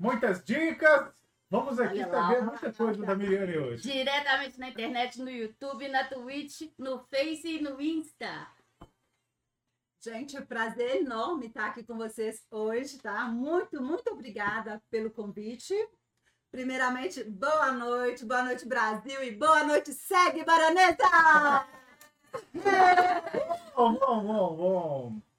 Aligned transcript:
muitas 0.00 0.42
dicas. 0.42 1.12
Vamos 1.50 1.78
aqui 1.78 2.04
lá, 2.04 2.28
saber 2.28 2.42
muita 2.42 2.72
coisa 2.72 3.04
da. 3.04 3.14
Miriane 3.14 3.58
hoje. 3.58 3.82
Diretamente 3.82 4.58
na 4.58 4.68
internet, 4.68 5.20
no 5.20 5.30
YouTube, 5.30 5.88
na 5.88 6.04
Twitch, 6.04 6.62
no 6.78 7.00
Face 7.00 7.46
e 7.46 7.60
no 7.60 7.80
Insta. 7.80 8.48
Gente, 10.02 10.36
é 10.36 10.40
um 10.40 10.46
prazer 10.46 11.02
enorme 11.02 11.48
estar 11.48 11.66
aqui 11.66 11.84
com 11.84 11.98
vocês 11.98 12.46
hoje, 12.50 12.98
tá? 12.98 13.24
Muito, 13.24 13.82
muito 13.82 14.10
obrigada 14.12 14.82
pelo 14.90 15.10
convite. 15.10 15.74
Primeiramente, 16.50 17.22
boa 17.24 17.70
noite, 17.70 18.24
boa 18.24 18.42
noite 18.42 18.66
Brasil 18.66 19.22
e 19.22 19.30
boa 19.32 19.62
noite, 19.64 19.92
segue 19.92 20.44
Baronesa! 20.44 21.66
Bom, 23.76 23.94
bom, 23.94 24.24
bom, 24.24 24.56
bom. 24.56 25.29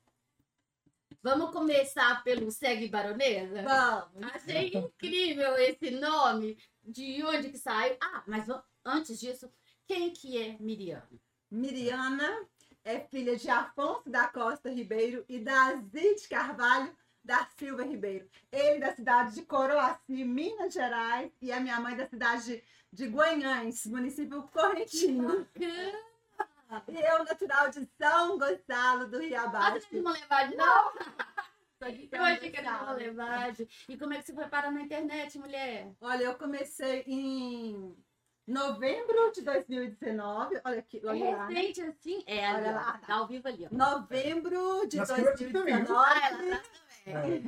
Vamos 1.24 1.52
começar 1.52 2.24
pelo 2.24 2.50
Segue 2.50 2.88
Baronesa? 2.88 3.62
Vamos! 3.62 4.34
Achei 4.34 4.72
incrível 4.74 5.56
esse 5.58 5.92
nome. 5.92 6.58
De 6.84 7.24
onde 7.24 7.50
que 7.50 7.60
saiu? 7.60 7.96
Ah, 8.02 8.24
mas 8.26 8.48
antes 8.84 9.20
disso, 9.20 9.48
quem 9.86 10.12
que 10.12 10.42
é 10.42 10.58
Miriam? 10.60 11.04
Miriana 11.52 12.48
é 12.84 13.02
filha 13.02 13.38
de 13.38 13.48
Afonso 13.52 14.10
da 14.10 14.28
Costa 14.30 14.72
Ribeiro 14.72 15.24
e 15.30 15.38
da 15.38 15.76
Zide 15.76 16.28
Carvalho 16.28 16.92
da 17.24 17.48
Silva 17.56 17.84
Ribeiro. 17.84 18.28
Ele 18.52 18.80
da 18.80 18.96
cidade 18.96 19.36
de 19.36 19.44
Coroaci, 19.44 20.26
Minas 20.26 20.74
Gerais, 20.74 21.32
e 21.40 21.52
a 21.52 21.60
minha 21.60 21.80
mãe 21.80 21.96
da 21.96 22.08
cidade 22.08 22.64
de, 22.92 23.06
Guanhães, 23.06 23.86
município 23.86 24.42
correntino. 24.52 25.48
E 25.56 26.11
eu, 26.88 27.24
natural 27.24 27.70
de 27.70 27.88
São 27.98 28.38
Gonçalo 28.38 29.08
do 29.08 29.18
Ah, 29.18 29.22
Riabaixo. 29.22 29.88
você 29.90 30.02
não 30.02 30.12
levar 30.12 30.50
de 30.50 30.56
não? 30.56 30.92
Eu 32.12 32.24
achei 32.24 32.52
que 32.52 32.58
era 32.60 32.84
uma 32.84 32.92
levagem. 32.94 33.68
E 33.90 33.98
como 33.98 34.14
é 34.14 34.18
que 34.20 34.24
você 34.28 34.34
foi 34.34 34.48
parar 34.48 34.72
na 34.72 34.82
internet, 34.82 35.38
mulher? 35.40 35.92
Olha, 36.00 36.26
eu 36.26 36.36
comecei 36.36 37.04
em 37.08 37.96
novembro 38.48 39.32
de 39.32 39.42
2019. 39.42 40.62
Olha 40.64 40.80
aqui, 40.80 41.02
É 41.04 41.08
olha 41.08 41.36
lá. 41.38 41.48
né? 41.48 41.54
recente 41.60 41.82
assim? 41.82 42.24
É, 42.28 42.46
ali, 42.46 42.62
Olha 42.68 42.72
ó, 42.72 42.76
lá. 42.76 42.98
tá 43.06 43.14
ao 43.16 43.28
vivo 43.28 43.48
ali, 43.48 43.66
ó. 43.72 43.76
Novembro 43.76 44.88
de 44.88 44.98
viu? 44.98 45.06
2019. 45.08 45.92
Ah, 45.92 46.28
ela 46.28 46.38
tá 46.38 46.38
também. 46.40 46.62
É. 47.04 47.42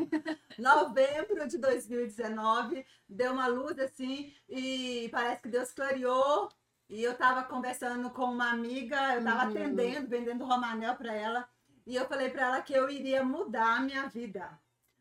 novembro 0.60 1.48
de 1.48 1.58
2019, 1.60 2.86
deu 3.08 3.34
uma 3.34 3.46
luz 3.46 3.78
assim 3.78 4.34
e 4.50 5.10
parece 5.12 5.44
que 5.44 5.50
Deus 5.50 5.72
clareou. 5.72 6.50
E 6.90 7.02
eu 7.04 7.16
tava 7.18 7.44
conversando 7.44 8.10
com 8.12 8.26
uma 8.26 8.50
amiga, 8.52 9.16
eu 9.16 9.24
tava 9.24 9.44
Uhum. 9.46 9.50
atendendo, 9.50 10.08
vendendo 10.08 10.46
romanel 10.46 10.96
para 10.96 11.14
ela, 11.14 11.50
e 11.86 11.96
eu 11.96 12.06
falei 12.08 12.30
para 12.30 12.44
ela 12.44 12.62
que 12.62 12.74
eu 12.74 12.90
iria 12.90 13.24
mudar 13.24 13.78
a 13.78 13.80
minha 13.80 14.08
vida, 14.08 14.60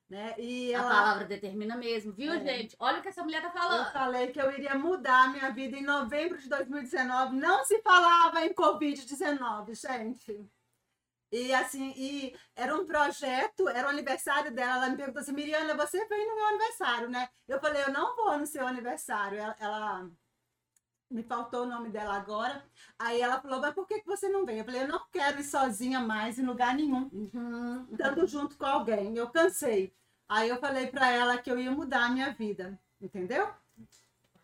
né? 0.09 0.35
E 0.39 0.75
A 0.75 0.79
ela 0.79 0.89
palavra 0.89 1.25
determina 1.27 1.77
mesmo, 1.77 2.13
viu, 2.13 2.33
É. 2.33 2.41
gente? 2.41 2.77
Olha 2.79 2.99
o 2.99 3.03
que 3.03 3.09
essa 3.09 3.23
mulher 3.23 3.43
tá 3.43 3.49
eu 3.49 3.53
falando. 3.53 3.93
falei 3.93 4.29
que 4.33 4.41
eu 4.41 4.51
iria 4.51 4.75
mudar 4.75 5.25
a 5.25 5.29
minha 5.29 5.51
vida 5.51 5.77
em 5.77 5.83
novembro 5.83 6.39
de 6.39 6.49
2019. 6.49 7.37
Não 7.37 7.65
se 7.65 7.81
falava 7.83 8.45
em 8.45 8.55
Covid-19, 8.55 9.75
gente. 9.75 10.49
E 11.31 11.53
assim, 11.55 11.93
e 11.97 12.37
era 12.55 12.75
um 12.77 12.85
projeto, 12.87 13.67
era 13.69 13.87
o 13.87 13.91
aniversário 13.91 14.53
dela. 14.55 14.75
Ela 14.85 14.91
me 14.91 14.97
perguntou 14.97 15.21
assim: 15.23 15.33
Miriana, 15.33 15.75
você 15.75 16.05
vem 16.07 16.29
no 16.29 16.35
meu 16.37 16.47
aniversário, 16.47 17.09
né? 17.09 17.29
Eu 17.49 17.59
falei: 17.59 17.83
eu 17.83 17.91
não 17.93 18.15
vou 18.17 18.39
no 18.39 18.47
seu 18.47 18.67
aniversário. 18.67 19.39
Ela, 19.39 19.57
ela- 19.59 20.11
me 21.13 21.23
faltou 21.23 21.63
o 21.63 21.67
nome 21.67 21.89
dela 21.91 22.15
agora. 22.17 22.65
Aí 22.99 23.21
ela 23.21 23.41
falou: 23.41 23.61
mas 23.61 23.75
por 23.75 23.87
que 23.87 24.01
que 24.01 24.07
você 24.07 24.29
não 24.29 24.45
vem? 24.47 24.59
Eu 24.59 24.65
falei: 24.65 24.83
eu 24.83 24.89
não 24.89 25.03
quero 25.13 25.41
ir 25.41 25.45
sozinha 25.45 26.01
mais 26.01 26.39
em 26.39 26.45
lugar 26.47 26.75
nenhum 26.75 27.09
Uhum. 27.13 27.87
estando 27.93 28.27
junto 28.27 28.57
com 28.57 28.67
alguém. 28.67 29.17
Eu 29.17 29.29
cansei. 29.31 29.95
Aí 30.29 30.49
eu 30.49 30.59
falei 30.59 30.87
pra 30.87 31.11
ela 31.11 31.39
que 31.39 31.51
eu 31.51 31.59
ia 31.59 31.71
mudar 31.71 32.07
a 32.07 32.09
minha 32.09 32.33
vida, 32.33 32.79
entendeu? 33.01 33.49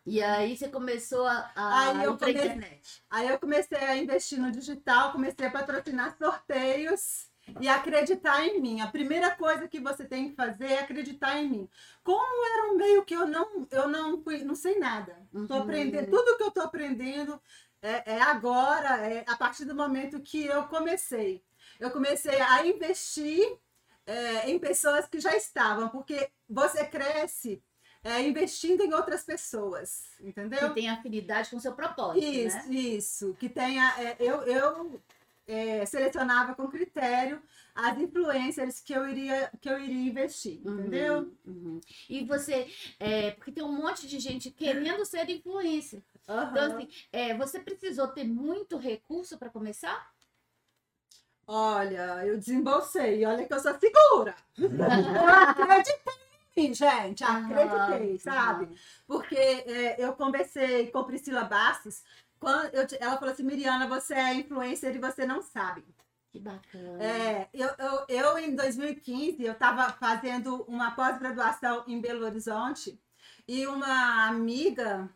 E 0.05 0.23
aí 0.23 0.55
você 0.57 0.67
começou 0.69 1.25
a, 1.27 1.51
a 1.55 1.89
Aí 1.99 2.03
eu 2.05 2.13
ir 2.13 2.17
pra 2.17 2.27
come- 2.27 2.39
internet. 2.39 3.03
Aí 3.09 3.27
eu 3.27 3.39
comecei 3.39 3.77
a 3.77 3.95
investir 3.97 4.39
no 4.39 4.51
digital, 4.51 5.11
comecei 5.11 5.45
a 5.47 5.51
patrocinar 5.51 6.17
sorteios 6.17 7.27
e 7.59 7.67
acreditar 7.67 8.45
em 8.45 8.59
mim. 8.61 8.81
A 8.81 8.87
primeira 8.87 9.31
coisa 9.31 9.67
que 9.67 9.79
você 9.79 10.05
tem 10.05 10.29
que 10.29 10.35
fazer 10.35 10.65
é 10.67 10.79
acreditar 10.79 11.37
em 11.37 11.49
mim. 11.49 11.69
Como 12.03 12.45
era 12.45 12.71
um 12.71 12.77
meio 12.77 13.03
que 13.05 13.13
eu 13.15 13.27
não, 13.27 13.67
eu 13.71 13.87
não, 13.87 14.23
não 14.45 14.55
sei 14.55 14.79
nada. 14.79 15.17
Tô 15.47 15.55
Uhum. 15.55 15.61
aprendendo, 15.61 16.09
tudo 16.09 16.37
que 16.37 16.43
eu 16.43 16.51
tô 16.51 16.61
aprendendo 16.61 17.41
é, 17.81 18.13
é 18.15 18.21
agora, 18.21 18.97
é 19.07 19.23
a 19.27 19.35
partir 19.37 19.65
do 19.65 19.75
momento 19.75 20.19
que 20.19 20.45
eu 20.45 20.63
comecei. 20.63 21.43
Eu 21.79 21.91
comecei 21.91 22.39
a 22.41 22.65
investir 22.65 23.57
é, 24.05 24.49
em 24.49 24.59
pessoas 24.59 25.07
que 25.07 25.19
já 25.19 25.35
estavam, 25.35 25.87
porque 25.89 26.29
você 26.49 26.83
cresce 26.85 27.61
é, 28.03 28.21
investindo 28.21 28.81
em 28.83 28.93
outras 28.93 29.23
pessoas, 29.23 30.09
entendeu? 30.19 30.69
Que 30.69 30.75
tem 30.75 30.89
afinidade 30.89 31.49
com 31.49 31.57
o 31.57 31.59
seu 31.61 31.73
propósito, 31.73 32.25
Isso, 32.25 32.57
né? 32.57 32.65
isso. 32.69 33.33
Que 33.39 33.47
tenha. 33.49 33.93
é, 33.99 34.15
eu 34.19 34.41
eu 34.43 34.99
é, 35.49 35.85
selecionava 35.85 36.53
com 36.55 36.67
critério 36.67 37.41
as 37.73 37.97
influencers 37.97 38.79
que 38.79 38.93
eu 38.93 39.07
iria, 39.09 39.51
que 39.59 39.69
eu 39.69 39.79
iria 39.79 40.09
investir, 40.09 40.61
Uhum, 40.65 40.73
entendeu? 40.79 41.33
uhum. 41.45 41.79
E 42.09 42.23
você, 42.25 42.67
é, 42.99 43.31
porque 43.31 43.51
tem 43.51 43.63
um 43.63 43.71
monte 43.71 44.07
de 44.07 44.19
gente 44.19 44.51
querendo 44.51 45.05
ser 45.05 45.29
influencer. 45.29 46.01
Então, 46.23 46.37
Aham. 46.37 46.77
assim, 46.77 46.89
é, 47.11 47.35
você 47.35 47.59
precisou 47.59 48.07
ter 48.09 48.23
muito 48.25 48.77
recurso 48.77 49.37
para 49.37 49.49
começar? 49.49 50.11
Olha, 51.47 52.25
eu 52.27 52.37
desembolsei, 52.37 53.25
olha 53.25 53.45
que 53.45 53.53
eu 53.53 53.59
sou 53.59 53.73
segura. 53.79 54.35
Eu 54.59 55.29
acreditei 55.29 56.73
gente, 56.73 57.23
acreditei, 57.23 58.19
sabe? 58.19 58.69
Porque 59.07 59.35
é, 59.35 59.95
eu 60.03 60.13
conversei 60.13 60.91
com 60.91 61.03
Priscila 61.03 61.43
Bastos, 61.45 62.03
quando 62.39 62.73
eu, 62.73 62.87
ela 62.99 63.17
falou 63.17 63.33
assim, 63.33 63.43
Miriana, 63.43 63.87
você 63.87 64.13
é 64.13 64.33
influencer 64.33 64.95
e 64.95 64.99
você 64.99 65.25
não 65.25 65.41
sabe. 65.41 65.83
Que 66.31 66.39
bacana. 66.39 67.03
É, 67.03 67.49
eu, 67.53 67.69
eu, 67.77 68.05
eu, 68.07 68.37
em 68.37 68.55
2015, 68.55 69.43
eu 69.43 69.53
estava 69.53 69.91
fazendo 69.93 70.63
uma 70.63 70.91
pós-graduação 70.91 71.83
em 71.87 71.99
Belo 71.99 72.25
Horizonte 72.25 73.01
e 73.47 73.65
uma 73.65 74.27
amiga, 74.27 75.09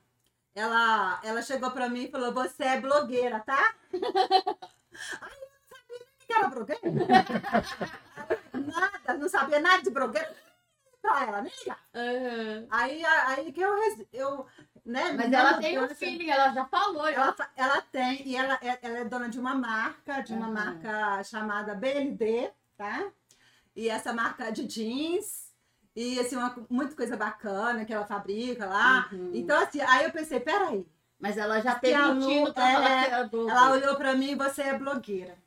ela, 0.55 1.21
ela 1.23 1.41
chegou 1.41 1.69
para 1.71 1.87
mim 1.87 2.05
e 2.05 2.11
falou, 2.11 2.33
você 2.33 2.63
é 2.63 2.81
blogueira, 2.81 3.39
tá? 3.41 3.75
Aí 5.21 5.39
eu 5.39 5.49
não 5.49 5.69
sabia 5.69 5.99
nem 5.99 6.27
que 6.27 6.33
era 6.33 6.47
blogueira. 6.47 6.81
nada, 8.53 9.13
não 9.19 9.29
sabia 9.29 9.59
nada 9.59 9.83
de 9.83 9.89
blogueira. 9.89 10.35
Pra 11.01 11.23
ela, 11.23 11.41
nem 11.41 11.51
ligar. 11.59 11.79
Aham. 11.93 12.67
Aí, 12.71 13.05
aí 13.05 13.51
que 13.51 13.61
eu, 13.61 13.75
eu 14.13 14.47
né, 14.85 15.13
Mas 15.13 15.31
ela 15.31 15.59
tem 15.59 15.79
um 15.79 15.87
feeling, 15.89 16.29
ela 16.29 16.51
já 16.53 16.65
falou. 16.65 17.03
já. 17.03 17.11
ela, 17.11 17.33
fa- 17.33 17.51
ela 17.55 17.81
tem, 17.81 18.27
e 18.27 18.35
ela 18.35 18.55
é, 18.61 18.79
ela 18.81 18.97
é 18.99 19.05
dona 19.05 19.29
de 19.29 19.39
uma 19.39 19.55
marca, 19.55 20.21
de 20.21 20.33
uma 20.33 20.45
Aham. 20.45 20.53
marca 20.53 21.23
chamada 21.23 21.73
BLD, 21.75 22.51
tá? 22.77 23.11
E 23.75 23.89
essa 23.89 24.13
marca 24.13 24.51
de 24.51 24.65
jeans, 24.67 25.51
e 25.95 26.19
assim, 26.19 26.35
uma, 26.35 26.55
muita 26.69 26.95
coisa 26.95 27.15
bacana 27.17 27.85
que 27.85 27.93
ela 27.93 28.05
fabrica 28.05 28.65
lá. 28.65 29.09
Uhum. 29.11 29.31
Então, 29.33 29.59
assim, 29.61 29.81
aí 29.81 30.05
eu 30.05 30.11
pensei, 30.11 30.39
peraí, 30.39 30.85
Mas 31.19 31.37
ela 31.37 31.59
já 31.61 31.75
teve 31.75 31.95
a 31.95 32.09
um 32.09 32.19
tino 32.19 32.53
pra 32.53 32.69
é, 32.69 33.25
blogueira. 33.25 33.51
ela 33.51 33.71
olhou 33.71 33.95
pra 33.95 34.13
mim, 34.15 34.35
você 34.35 34.61
é 34.63 34.77
blogueira. 34.77 35.37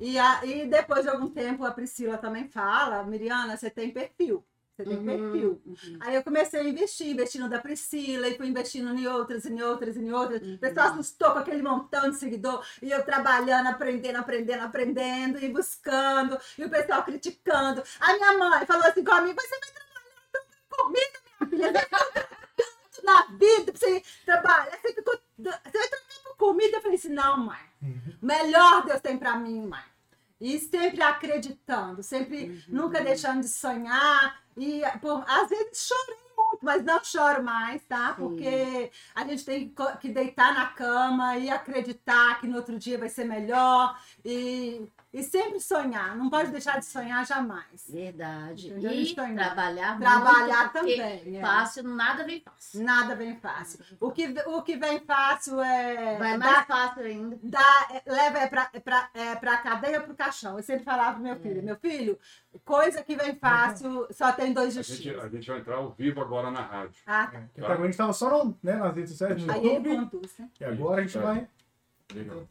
E 0.00 0.16
aí, 0.18 0.66
depois 0.68 1.02
de 1.02 1.08
algum 1.10 1.28
tempo, 1.28 1.64
a 1.64 1.72
Priscila 1.72 2.16
também 2.18 2.48
fala, 2.48 3.02
Miriana, 3.02 3.56
você 3.56 3.68
tem 3.68 3.92
perfil. 3.92 4.44
Você 4.78 4.84
tem 4.84 4.96
Uhum, 4.96 5.04
perfil. 5.04 5.62
uhum. 5.66 5.98
Aí 5.98 6.14
eu 6.14 6.22
comecei 6.22 6.60
a 6.60 6.62
investir, 6.62 7.08
investindo 7.08 7.48
da 7.48 7.58
Priscila, 7.58 8.28
e 8.28 8.36
fui 8.36 8.46
investindo 8.46 8.94
em 8.94 9.08
outras, 9.08 9.44
em 9.44 9.60
outras, 9.60 9.96
em 9.96 10.12
outras. 10.12 10.40
Uhum. 10.40 10.54
O 10.54 10.58
pessoal 10.58 10.86
assustou 10.90 11.32
com 11.32 11.38
aquele 11.40 11.62
montão 11.62 12.08
de 12.08 12.16
seguidor, 12.16 12.64
e 12.80 12.88
eu 12.88 13.02
trabalhando, 13.04 13.66
aprendendo, 13.66 14.18
aprendendo, 14.18 14.62
aprendendo, 14.62 15.44
e 15.44 15.48
buscando, 15.48 16.38
e 16.56 16.64
o 16.64 16.70
pessoal 16.70 17.02
criticando. 17.02 17.82
A 17.98 18.12
minha 18.12 18.38
mãe 18.38 18.64
falou 18.66 18.84
assim 18.86 19.02
comigo, 19.02 19.40
você 19.40 19.58
vai 19.58 19.70
trabalhar 19.72 20.46
comigo, 20.70 21.50
minha 21.50 21.72
filha, 21.72 21.88
na 23.02 23.22
vida 23.36 23.72
pra 23.72 23.80
você 23.80 24.02
trabalhar, 24.24 24.78
você, 24.80 24.92
ficou, 24.92 25.18
você 25.38 25.50
vai 25.50 25.70
trabalhar 25.72 26.22
por 26.22 26.36
comida. 26.36 26.76
Eu 26.76 26.82
falei 26.82 26.96
assim, 26.96 27.08
não, 27.08 27.36
mãe, 27.36 27.58
melhor 28.22 28.84
Deus 28.86 29.00
tem 29.00 29.18
pra 29.18 29.34
mim, 29.36 29.66
mãe. 29.66 29.82
E 30.40 30.58
sempre 30.60 31.02
acreditando, 31.02 32.02
sempre 32.02 32.44
Uhum. 32.50 32.62
nunca 32.68 33.00
deixando 33.00 33.40
de 33.40 33.48
sonhar. 33.48 34.40
E 34.56 34.82
por, 35.00 35.24
às 35.28 35.48
vezes 35.48 35.86
chorei 35.88 36.27
mas 36.62 36.84
não 36.84 37.02
choro 37.04 37.42
mais, 37.42 37.82
tá? 37.84 38.08
Sim. 38.08 38.14
Porque 38.16 38.90
a 39.14 39.24
gente 39.24 39.44
tem 39.44 39.74
que 40.00 40.08
deitar 40.08 40.54
na 40.54 40.66
cama 40.66 41.36
e 41.36 41.50
acreditar 41.50 42.40
que 42.40 42.46
no 42.46 42.56
outro 42.56 42.78
dia 42.78 42.98
vai 42.98 43.08
ser 43.08 43.24
melhor 43.24 43.98
e, 44.24 44.86
e 45.12 45.22
sempre 45.22 45.60
sonhar. 45.60 46.16
Não 46.16 46.28
pode 46.30 46.50
deixar 46.50 46.78
de 46.78 46.84
sonhar 46.86 47.24
jamais. 47.26 47.86
Verdade. 47.88 48.68
Entendeu? 48.68 48.92
E 48.92 49.14
trabalhar 49.14 49.98
Trabalhar 49.98 50.72
também. 50.72 51.00
é. 51.36 51.40
Fácil, 51.40 51.84
nada 51.84 52.24
vem 52.24 52.40
fácil. 52.40 52.82
Nada 52.84 53.14
vem 53.14 53.36
fácil. 53.36 53.80
O 54.00 54.10
que, 54.10 54.26
o 54.46 54.62
que 54.62 54.76
vem 54.76 55.00
fácil 55.00 55.60
é. 55.60 56.16
Vai 56.18 56.38
dar- 56.38 56.38
mais 56.38 56.66
fácil 56.66 57.02
ainda. 57.04 57.38
dá, 57.42 57.88
é, 57.90 58.02
leva 58.12 58.38
é 58.38 58.46
pra, 58.46 58.68
é 58.72 58.80
pra, 58.80 59.10
é 59.14 59.34
pra 59.36 59.56
cadeia 59.58 59.98
ou 60.00 60.04
pro 60.06 60.14
caixão. 60.14 60.56
Eu 60.56 60.62
sempre 60.62 60.84
falava 60.84 61.14
pro 61.14 61.22
meu 61.22 61.34
É. 61.34 61.38
filho, 61.38 61.62
meu 61.62 61.76
filho, 61.76 62.18
coisa 62.64 63.02
que 63.02 63.16
vem 63.16 63.34
fácil 63.36 64.06
só 64.10 64.32
tem 64.32 64.52
dois 64.52 64.76
A 64.76 64.82
gente, 64.82 64.90
destinos. 64.92 65.24
a 65.24 65.28
gente 65.28 65.48
vai 65.48 65.58
entrar 65.58 65.76
ao 65.76 65.90
vivo 65.92 66.20
agora 66.20 66.47
na 66.50 66.60
rádio. 66.62 66.94
Ah, 67.06 67.30
É, 67.32 67.38
porque 67.60 67.82
a 67.82 67.86
gente 67.86 67.96
tava 67.96 68.12
só 68.12 68.44
no, 68.44 68.58
né, 68.62 68.74
nas 68.76 68.94
redes 68.94 69.10
sociais, 69.10 69.42
no 69.44 69.52
aí 69.52 69.58
ele 69.66 69.88
YouTube. 69.88 70.10
conduz, 70.10 70.38
né? 70.38 70.48
E 70.60 70.64
agora 70.64 71.00
a 71.00 71.04
gente 71.04 71.18
vai. 71.18 71.48
Legal. 72.14 72.42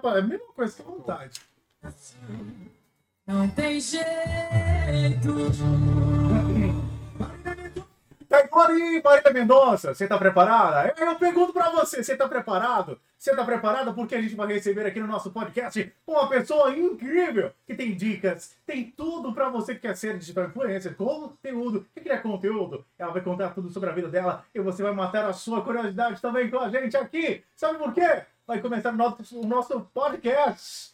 pra- 0.00 0.16
É 0.16 0.18
a 0.18 0.22
mesma 0.22 0.46
coisa, 0.54 0.72
fica 0.76 0.88
à 0.88 0.92
vontade. 0.92 1.40
Não 3.26 3.48
tem 3.48 3.80
jeito. 3.80 4.04
Tá 8.28 8.38
agora 8.38 8.72
aí, 8.72 9.00
Marília 9.04 9.32
Mendonça, 9.32 9.94
você 9.94 10.08
tá 10.08 10.18
preparada? 10.18 10.92
Eu, 10.96 11.06
eu 11.06 11.16
pergunto 11.16 11.52
pra 11.52 11.70
você, 11.70 12.02
você 12.02 12.16
tá 12.16 12.28
preparado? 12.28 12.98
Você 13.24 13.34
tá 13.34 13.42
preparada 13.42 13.90
porque 13.90 14.14
a 14.14 14.20
gente 14.20 14.34
vai 14.34 14.46
receber 14.48 14.84
aqui 14.84 15.00
no 15.00 15.06
nosso 15.06 15.30
podcast 15.30 15.90
uma 16.06 16.28
pessoa 16.28 16.76
incrível 16.76 17.50
que 17.66 17.74
tem 17.74 17.96
dicas, 17.96 18.54
tem 18.66 18.92
tudo 18.94 19.32
pra 19.32 19.48
você 19.48 19.74
que 19.74 19.80
quer 19.80 19.96
ser 19.96 20.18
digital 20.18 20.44
influencer, 20.44 20.94
conteúdo, 20.94 21.86
que 21.94 22.02
criar 22.02 22.18
conteúdo. 22.18 22.84
Ela 22.98 23.12
vai 23.12 23.22
contar 23.22 23.48
tudo 23.54 23.70
sobre 23.70 23.88
a 23.88 23.94
vida 23.94 24.10
dela 24.10 24.44
e 24.54 24.60
você 24.60 24.82
vai 24.82 24.92
matar 24.92 25.24
a 25.24 25.32
sua 25.32 25.64
curiosidade 25.64 26.20
também 26.20 26.50
com 26.50 26.58
a 26.58 26.68
gente 26.68 26.98
aqui. 26.98 27.42
Sabe 27.56 27.78
por 27.78 27.94
quê? 27.94 28.24
Vai 28.46 28.60
começar 28.60 28.92
o 28.92 28.96
nosso, 28.96 29.40
o 29.40 29.46
nosso 29.46 29.80
podcast. 29.94 30.92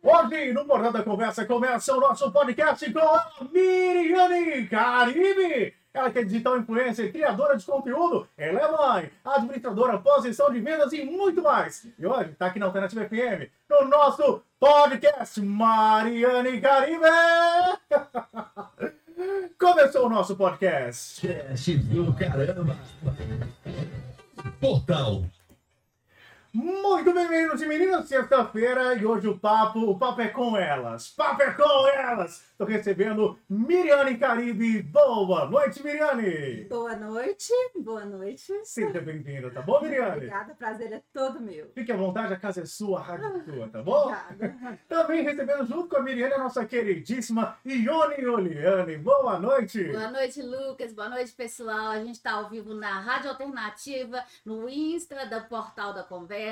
Hoje, 0.00 0.52
no 0.52 0.64
Portal 0.64 0.92
da 0.92 1.02
Conversa, 1.02 1.44
começa 1.44 1.92
o 1.92 1.98
nosso 1.98 2.30
podcast 2.30 2.92
com 2.92 3.00
a 3.00 3.32
Miriane 3.52 4.68
Caribe. 4.68 5.74
Ela 5.98 6.12
que 6.12 6.20
é 6.20 6.22
digital 6.22 6.56
influencer, 6.56 7.10
criadora 7.10 7.56
de 7.56 7.66
conteúdo, 7.66 8.28
ela 8.36 8.60
é 8.60 8.70
mãe, 8.70 9.10
administradora, 9.24 9.98
posição 9.98 10.48
de 10.48 10.60
vendas 10.60 10.92
e 10.92 11.04
muito 11.04 11.42
mais. 11.42 11.88
E 11.98 12.06
hoje 12.06 12.30
está 12.30 12.46
aqui 12.46 12.60
na 12.60 12.66
Alternativa 12.66 13.04
FM, 13.04 13.50
no 13.68 13.88
nosso 13.88 14.40
podcast 14.60 15.40
Mariane 15.40 16.60
Caribe. 16.60 17.04
Começou 19.58 20.06
o 20.06 20.08
nosso 20.08 20.36
podcast. 20.36 21.26
Cast 21.26 21.76
do 21.76 22.14
caramba. 22.14 22.76
Portal. 24.60 25.24
Muito 26.58 27.14
bem, 27.14 27.28
meninos 27.28 27.62
e 27.62 27.66
meninas, 27.66 28.08
sexta-feira 28.08 28.92
e 28.96 29.06
hoje 29.06 29.28
o 29.28 29.38
papo, 29.38 29.78
o 29.78 29.96
papo 29.96 30.20
é 30.20 30.26
com 30.26 30.56
elas. 30.56 31.08
Papo 31.10 31.40
é 31.40 31.52
com 31.52 31.86
elas. 31.86 32.48
Estou 32.50 32.66
recebendo 32.66 33.38
Miriane 33.48 34.18
Caribe. 34.18 34.82
Boa 34.82 35.48
noite, 35.48 35.80
Miriane. 35.84 36.64
Boa 36.64 36.96
noite, 36.96 37.52
boa 37.76 38.04
noite. 38.04 38.52
Seja 38.64 39.00
bem-vinda, 39.00 39.48
tá 39.52 39.62
bom, 39.62 39.80
Miriane? 39.80 40.16
Obrigada, 40.16 40.52
prazer 40.56 40.92
é 40.92 41.00
todo 41.12 41.40
meu. 41.40 41.70
Fique 41.72 41.92
à 41.92 41.96
vontade, 41.96 42.34
a 42.34 42.36
casa 42.36 42.62
é 42.62 42.66
sua, 42.66 42.98
a 42.98 43.02
rádio 43.02 43.36
é 43.36 43.44
sua, 43.44 43.68
tá 43.68 43.80
bom? 43.80 44.12
Obrigada. 44.32 44.80
Também 44.88 45.22
recebendo 45.22 45.64
junto 45.64 45.86
com 45.86 45.98
a 45.98 46.02
Miriane 46.02 46.34
a 46.34 46.38
nossa 46.38 46.66
queridíssima 46.66 47.56
Ione 47.64 48.26
Oliane. 48.26 48.96
Boa 48.96 49.38
noite. 49.38 49.92
Boa 49.92 50.10
noite, 50.10 50.42
Lucas. 50.42 50.92
Boa 50.92 51.08
noite, 51.08 51.30
pessoal. 51.30 51.92
A 51.92 52.00
gente 52.00 52.16
está 52.16 52.32
ao 52.32 52.50
vivo 52.50 52.74
na 52.74 52.98
Rádio 52.98 53.30
Alternativa, 53.30 54.24
no 54.44 54.68
Insta 54.68 55.24
da 55.26 55.40
Portal 55.40 55.94
da 55.94 56.02
Conversa, 56.02 56.47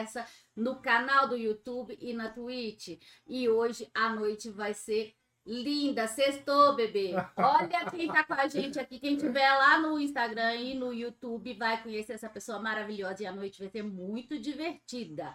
no 0.55 0.81
canal 0.81 1.29
do 1.29 1.37
YouTube 1.37 1.97
e 2.01 2.13
na 2.13 2.31
Twitch. 2.31 2.99
E 3.27 3.49
hoje 3.49 3.91
à 3.95 4.09
noite 4.09 4.51
vai 4.51 4.75
ser 4.75 5.15
linda. 5.47 6.09
Sextou, 6.09 6.75
bebê. 6.75 7.13
Olha 7.37 7.89
quem 7.91 8.09
tá 8.09 8.25
com 8.25 8.35
a 8.35 8.49
gente 8.49 8.79
aqui. 8.79 8.99
Quem 8.99 9.17
tiver 9.17 9.49
lá 9.55 9.79
no 9.79 9.99
Instagram 9.99 10.57
e 10.57 10.75
no 10.75 10.93
YouTube 10.93 11.55
vai 11.55 11.83
conhecer 11.83 12.15
essa 12.15 12.29
pessoa 12.29 12.59
maravilhosa 12.59 13.23
e 13.23 13.27
a 13.27 13.33
noite 13.33 13.61
vai 13.61 13.69
ser 13.69 13.83
muito 13.83 14.39
divertida. 14.39 15.33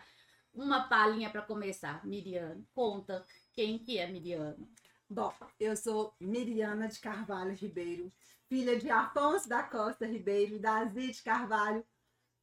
Uma 0.53 0.89
palhinha 0.89 1.29
para 1.29 1.41
começar. 1.41 2.05
Miriam, 2.05 2.61
conta 2.73 3.25
quem 3.53 3.79
que 3.79 3.97
é 3.97 4.07
Miriam. 4.07 4.57
Bom, 5.09 5.33
eu 5.59 5.75
sou 5.75 6.13
Miriana 6.19 6.87
de 6.87 6.99
Carvalho 6.99 7.53
Ribeiro, 7.53 8.11
filha 8.47 8.77
de 8.77 8.89
Afonso 8.89 9.47
da 9.47 9.63
Costa 9.63 10.05
Ribeiro 10.05 10.55
e 10.55 10.59
da 10.59 10.85
Zide 10.85 11.21
Carvalho 11.23 11.85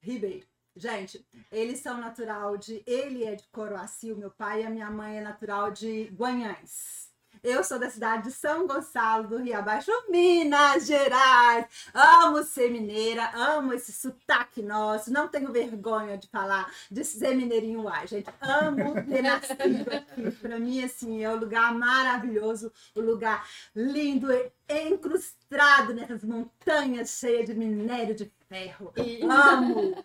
Ribeiro. 0.01 0.47
Gente, 0.79 1.27
eles 1.51 1.81
são 1.81 1.99
natural 1.99 2.57
de. 2.57 2.85
Ele 2.87 3.25
é 3.25 3.35
de 3.35 3.43
Coroaci, 3.49 4.13
o 4.13 4.17
meu 4.17 4.31
pai, 4.31 4.63
e 4.63 4.67
a 4.67 4.71
minha 4.71 4.89
mãe 4.89 5.19
é 5.19 5.21
natural 5.21 5.73
de 5.73 6.05
Guanhães. 6.15 7.08
Eu 7.43 7.63
sou 7.63 7.79
da 7.79 7.89
cidade 7.91 8.25
de 8.25 8.33
São 8.33 8.67
Gonçalo 8.67 9.29
do 9.29 9.39
Rio 9.39 9.57
Abaixo, 9.59 9.91
Minas 10.09 10.87
Gerais. 10.87 11.67
Amo 11.95 12.43
ser 12.43 12.71
mineira, 12.71 13.31
amo 13.35 13.73
esse 13.73 13.93
sotaque 13.93 14.63
nosso. 14.63 15.13
Não 15.13 15.29
tenho 15.29 15.53
vergonha 15.53 16.17
de 16.19 16.27
falar, 16.29 16.73
de 16.91 17.05
ser 17.05 17.35
mineirinho 17.35 17.83
uai, 17.83 18.07
gente. 18.07 18.29
Amo 18.41 18.95
ter 19.05 19.23
nascido 19.23 19.89
aqui. 19.93 20.31
Para 20.41 20.59
mim, 20.59 20.83
assim, 20.85 21.23
é 21.25 21.31
um 21.31 21.37
lugar 21.37 21.73
maravilhoso, 21.75 22.73
um 22.97 23.01
lugar 23.03 23.47
lindo, 23.75 24.29
encrustado 24.69 25.95
nessas 25.95 26.25
montanhas 26.25 27.11
cheias 27.11 27.47
de 27.47 27.55
minério 27.55 28.15
de 28.15 28.31
ferro. 28.49 28.93
E- 28.97 29.23
Amo! 29.23 30.05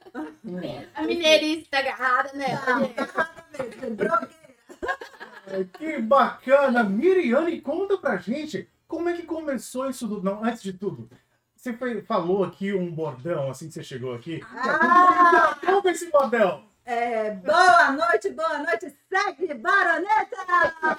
A 0.95 1.01
mineirice 1.01 1.68
tá 1.69 1.79
agarrada, 1.79 2.31
né? 2.33 2.47
Broqueira. 3.91 4.44
Que 5.78 6.00
bacana. 6.00 6.84
Miriane, 6.84 7.62
conta 7.62 7.98
pra 7.98 8.18
gente 8.18 8.69
como 8.88 9.10
é 9.10 9.13
que 9.13 9.24
começou 9.24 9.90
isso 9.90 10.07
tudo. 10.07 10.24
Não, 10.24 10.44
antes 10.44 10.62
de 10.63 10.74
tudo. 10.74 11.10
Você 11.56 11.74
foi- 11.74 12.01
falou 12.01 12.44
aqui 12.44 12.74
um 12.74 12.92
bordão 12.92 13.50
assim 13.50 13.68
que 13.68 13.74
você 13.74 13.84
chegou 13.84 14.13
aqui. 14.13 14.42
Ah! 14.45 15.57
É 15.86 15.92
esse 15.92 16.10
bordão? 16.10 16.66
É, 16.86 17.31
boa 17.31 17.92
noite, 17.92 18.30
boa 18.31 18.57
noite, 18.60 18.94
segue 19.10 19.54
baroneta! 19.54 20.36
Ah. 20.48 20.98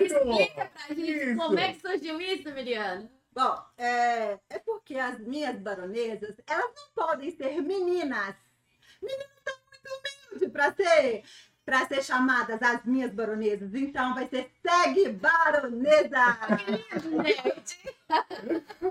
Explica 0.00 0.70
pra 0.72 0.94
gente 0.94 1.10
Isso. 1.10 1.36
como 1.36 1.58
é 1.58 1.72
que 1.72 1.80
surgiu 1.80 2.20
isso, 2.20 2.50
Miriana. 2.52 3.10
Bom, 3.32 3.58
é, 3.76 4.38
é 4.48 4.58
porque 4.58 4.96
as 4.96 5.18
minhas 5.20 5.58
baronesas, 5.58 6.34
elas 6.46 6.70
não 6.74 7.04
podem 7.06 7.30
ser 7.30 7.60
meninas. 7.62 8.34
Meninas 9.02 9.28
são 9.46 9.54
muito 9.70 9.88
humildes 10.32 10.50
para 10.52 10.72
ser, 10.74 11.22
para 11.68 11.86
ser 11.86 12.02
chamadas 12.02 12.62
as 12.62 12.82
minhas 12.86 13.12
baronesas. 13.12 13.74
Então 13.74 14.14
vai 14.14 14.26
ser 14.26 14.50
segue 14.66 15.12
baronesa! 15.12 16.38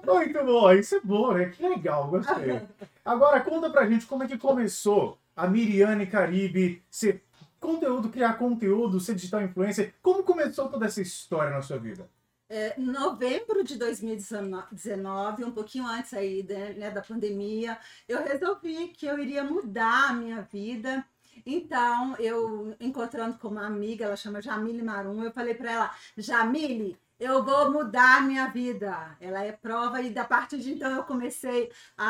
Muito 0.06 0.46
bom, 0.46 0.72
isso 0.72 0.96
é 0.98 1.00
bom, 1.04 1.34
né? 1.34 1.50
Que 1.50 1.68
legal, 1.68 2.08
gostei. 2.08 2.62
Agora 3.04 3.42
conta 3.42 3.72
pra 3.72 3.90
gente 3.90 4.06
como 4.06 4.22
é 4.22 4.28
que 4.28 4.38
começou 4.38 5.18
a 5.36 5.48
Miriane 5.48 6.06
Caribe 6.06 6.84
ser 6.88 7.24
conteúdo, 7.60 8.10
criar 8.10 8.34
conteúdo, 8.34 9.00
ser 9.00 9.16
digital 9.16 9.42
influencer. 9.42 9.96
Como 10.00 10.22
começou 10.22 10.70
toda 10.70 10.86
essa 10.86 11.02
história 11.02 11.50
na 11.50 11.64
sua 11.64 11.80
vida? 11.80 12.08
É, 12.48 12.80
em 12.80 12.86
novembro 12.86 13.64
de 13.64 13.76
2019, 13.76 15.44
um 15.44 15.52
pouquinho 15.52 15.88
antes 15.88 16.14
aí 16.14 16.44
né, 16.44 16.92
da 16.92 17.02
pandemia, 17.02 17.78
eu 18.08 18.24
resolvi 18.24 18.90
que 18.90 19.08
eu 19.08 19.18
iria 19.18 19.44
mudar 19.44 20.12
a 20.12 20.14
minha 20.14 20.44
vida. 20.44 21.04
Então, 21.46 22.16
eu 22.20 22.76
encontrando 22.80 23.38
com 23.38 23.48
uma 23.50 23.66
amiga, 23.66 24.06
ela 24.06 24.16
chama 24.16 24.42
Jamile 24.42 24.82
Marum, 24.84 25.24
eu 25.24 25.32
falei 25.32 25.54
para 25.54 25.72
ela, 25.72 25.92
Jamile, 26.18 26.98
eu 27.20 27.44
vou 27.44 27.72
mudar 27.72 28.22
minha 28.24 28.48
vida. 28.48 29.18
Ela 29.20 29.44
é 29.44 29.52
prova, 29.52 30.02
e 30.02 30.10
da 30.10 30.24
partir 30.26 30.60
de 30.60 30.74
então 30.74 30.92
eu 30.92 31.04
comecei 31.04 31.72
a, 31.98 32.06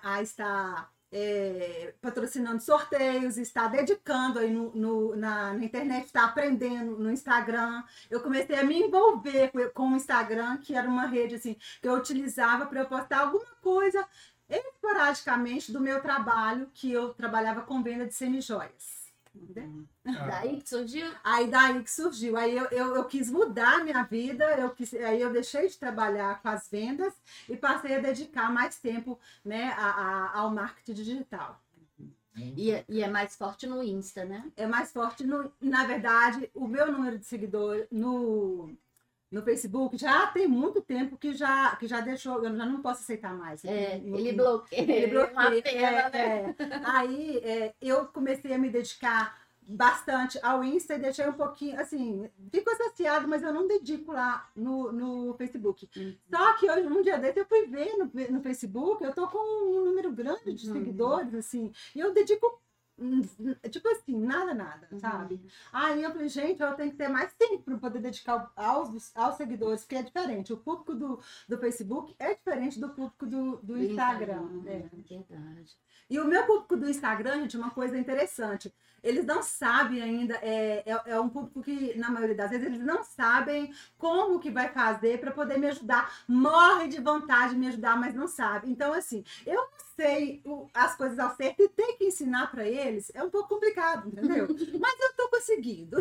a, 0.00 0.10
a, 0.12 0.14
a 0.16 0.22
estar 0.22 0.90
é, 1.12 1.92
patrocinando 2.00 2.62
sorteios, 2.62 3.36
estar 3.36 3.68
dedicando 3.68 4.38
aí 4.38 4.50
no, 4.50 4.72
no- 4.74 5.16
na, 5.16 5.52
na 5.54 5.64
internet, 5.64 6.06
estar 6.06 6.24
aprendendo 6.24 6.96
no 6.98 7.10
Instagram 7.10 7.82
eu 8.08 8.20
comecei 8.20 8.56
a 8.58 8.64
me 8.64 8.78
envolver 8.80 9.50
com, 9.50 9.68
com 9.70 9.92
o 9.92 9.96
Instagram, 9.96 10.58
que 10.58 10.74
era 10.74 10.88
uma 10.88 11.06
rede 11.06 11.34
assim 11.36 11.56
que 11.80 11.88
eu 11.88 11.94
utilizava 11.94 12.66
para 12.66 12.80
eu 12.80 12.86
postar 12.86 13.20
alguma 13.20 13.44
coisa 13.60 14.06
esporadicamente 14.50 15.72
do 15.72 15.80
meu 15.80 16.00
trabalho, 16.02 16.68
que 16.74 16.90
eu 16.92 17.14
trabalhava 17.14 17.62
com 17.62 17.82
venda 17.82 18.06
de 18.06 18.14
semijoias. 18.14 19.00
Entendeu? 19.34 19.84
daí 20.04 20.60
que 20.60 20.68
surgiu. 20.68 21.06
Aí 21.22 21.46
daí 21.48 21.82
que 21.84 21.90
surgiu. 21.90 22.36
Aí 22.36 22.56
eu, 22.56 22.64
eu, 22.66 22.96
eu 22.96 23.04
quis 23.04 23.30
mudar 23.30 23.76
a 23.80 23.84
minha 23.84 24.02
vida, 24.02 24.44
eu 24.58 24.70
quis, 24.70 24.92
aí 24.94 25.20
eu 25.20 25.32
deixei 25.32 25.68
de 25.68 25.78
trabalhar 25.78 26.42
com 26.42 26.48
as 26.48 26.68
vendas 26.68 27.14
e 27.48 27.56
passei 27.56 27.94
a 27.96 28.00
dedicar 28.00 28.50
mais 28.52 28.76
tempo 28.78 29.18
né, 29.44 29.72
a, 29.78 29.86
a- 29.90 30.38
ao 30.40 30.50
marketing 30.50 30.94
digital. 30.94 31.60
E, 32.56 32.70
é- 32.72 32.84
e 32.88 33.02
é 33.02 33.08
mais 33.08 33.36
forte 33.36 33.66
no 33.66 33.82
Insta, 33.82 34.24
né? 34.24 34.50
é 34.56 34.66
mais 34.66 34.92
forte. 34.92 35.24
No, 35.24 35.52
na 35.60 35.84
verdade, 35.86 36.50
o 36.54 36.66
meu 36.66 36.90
número 36.90 37.16
de 37.18 37.24
seguidores 37.24 37.86
no, 37.90 38.74
no 39.30 39.42
Facebook, 39.42 39.96
já 39.96 40.26
tem 40.28 40.48
muito 40.48 40.80
tempo 40.80 41.16
que 41.16 41.32
já, 41.32 41.76
que 41.76 41.86
já 41.86 42.00
deixou, 42.00 42.44
eu 42.44 42.56
já 42.56 42.66
não 42.66 42.82
posso 42.82 43.02
aceitar 43.02 43.32
mais. 43.34 43.64
É, 43.64 43.96
ele 43.98 44.32
no- 44.32 44.42
bloqueia. 44.44 44.80
ele 44.92 45.16
Uma 45.18 45.50
bloqueia. 45.50 45.62
pena, 45.62 45.88
é, 45.88 46.10
né? 46.10 46.54
é. 46.58 46.80
Aí 46.84 47.36
é, 47.38 47.74
eu 47.80 48.06
comecei 48.06 48.52
a 48.52 48.58
me 48.58 48.68
dedicar 48.70 49.38
bastante 49.62 50.36
ao 50.42 50.64
Insta 50.64 50.94
e 50.96 50.98
deixei 50.98 51.28
um 51.28 51.32
pouquinho, 51.32 51.78
assim, 51.80 52.28
fico 52.50 52.68
associado, 52.70 53.28
mas 53.28 53.40
eu 53.40 53.54
não 53.54 53.68
dedico 53.68 54.10
lá 54.10 54.50
no, 54.56 54.90
no 54.90 55.34
Facebook. 55.34 55.88
Uhum. 55.96 56.16
Só 56.28 56.54
que 56.54 56.68
hoje, 56.68 56.88
um 56.88 57.02
dia 57.02 57.16
desse, 57.18 57.38
eu 57.38 57.46
fui 57.46 57.66
ver 57.66 57.96
no, 57.96 58.10
no 58.32 58.40
Facebook, 58.42 59.04
eu 59.04 59.14
tô 59.14 59.28
com 59.28 59.38
um 59.38 59.84
número 59.84 60.10
grande 60.10 60.52
de 60.54 60.66
Uhum. 60.66 60.72
seguidores, 60.74 61.34
assim, 61.36 61.70
e 61.94 62.00
eu 62.00 62.12
dedico, 62.12 62.60
tipo 63.70 63.88
assim, 63.88 64.18
nada, 64.20 64.52
nada, 64.54 64.88
Uhum. 64.92 64.98
sabe? 64.98 65.40
Aí 65.72 66.02
eu 66.02 66.10
falei, 66.12 66.28
gente, 66.28 66.60
eu 66.62 66.74
tenho 66.74 66.90
que 66.90 66.96
ter 66.96 67.08
mais 67.08 67.32
tempo 67.34 67.62
para 67.62 67.78
poder 67.78 68.00
dedicar 68.00 68.50
aos, 68.56 69.16
aos 69.16 69.36
seguidores, 69.36 69.82
porque 69.82 69.96
é 69.96 70.02
diferente. 70.02 70.52
O 70.52 70.56
público 70.56 70.94
do, 70.94 71.18
do 71.48 71.58
Facebook 71.58 72.14
é 72.18 72.34
diferente 72.34 72.78
do 72.80 72.90
público 72.90 73.26
do, 73.26 73.56
do 73.58 73.78
Instagram. 73.82 74.42
é. 74.66 74.82
Verdade. 75.28 75.76
E 76.08 76.18
o 76.18 76.24
meu 76.26 76.44
público 76.44 76.76
do 76.76 76.88
Instagram, 76.90 77.42
gente, 77.42 77.56
uma 77.56 77.70
coisa 77.70 77.96
interessante. 77.98 78.72
Eles 79.02 79.24
não 79.24 79.42
sabem 79.42 80.02
ainda, 80.02 80.34
é, 80.42 80.82
é, 80.86 81.12
é 81.12 81.20
um 81.20 81.28
público 81.28 81.62
que, 81.62 81.96
na 81.98 82.10
maioria 82.10 82.34
das 82.34 82.50
vezes, 82.50 82.66
eles 82.66 82.80
não 82.80 83.02
sabem 83.04 83.72
como 83.98 84.38
que 84.40 84.50
vai 84.50 84.68
fazer 84.68 85.18
para 85.18 85.30
poder 85.30 85.58
me 85.58 85.66
ajudar. 85.68 86.12
Morre 86.28 86.88
de 86.88 87.00
vontade 87.00 87.54
de 87.54 87.58
me 87.58 87.68
ajudar, 87.68 87.96
mas 87.98 88.14
não 88.14 88.28
sabe. 88.28 88.70
Então, 88.70 88.92
assim, 88.92 89.24
eu 89.46 89.54
não 89.54 89.68
sei 89.96 90.42
as 90.72 90.96
coisas 90.96 91.18
ao 91.18 91.34
certo 91.36 91.62
e 91.62 91.68
ter 91.68 91.92
que 91.94 92.04
ensinar 92.06 92.50
para 92.50 92.66
eles 92.66 93.10
é 93.14 93.22
um 93.22 93.30
pouco 93.30 93.48
complicado, 93.48 94.08
entendeu? 94.08 94.46
mas 94.80 95.00
eu 95.00 95.12
tô 95.16 95.28
conseguindo. 95.28 95.96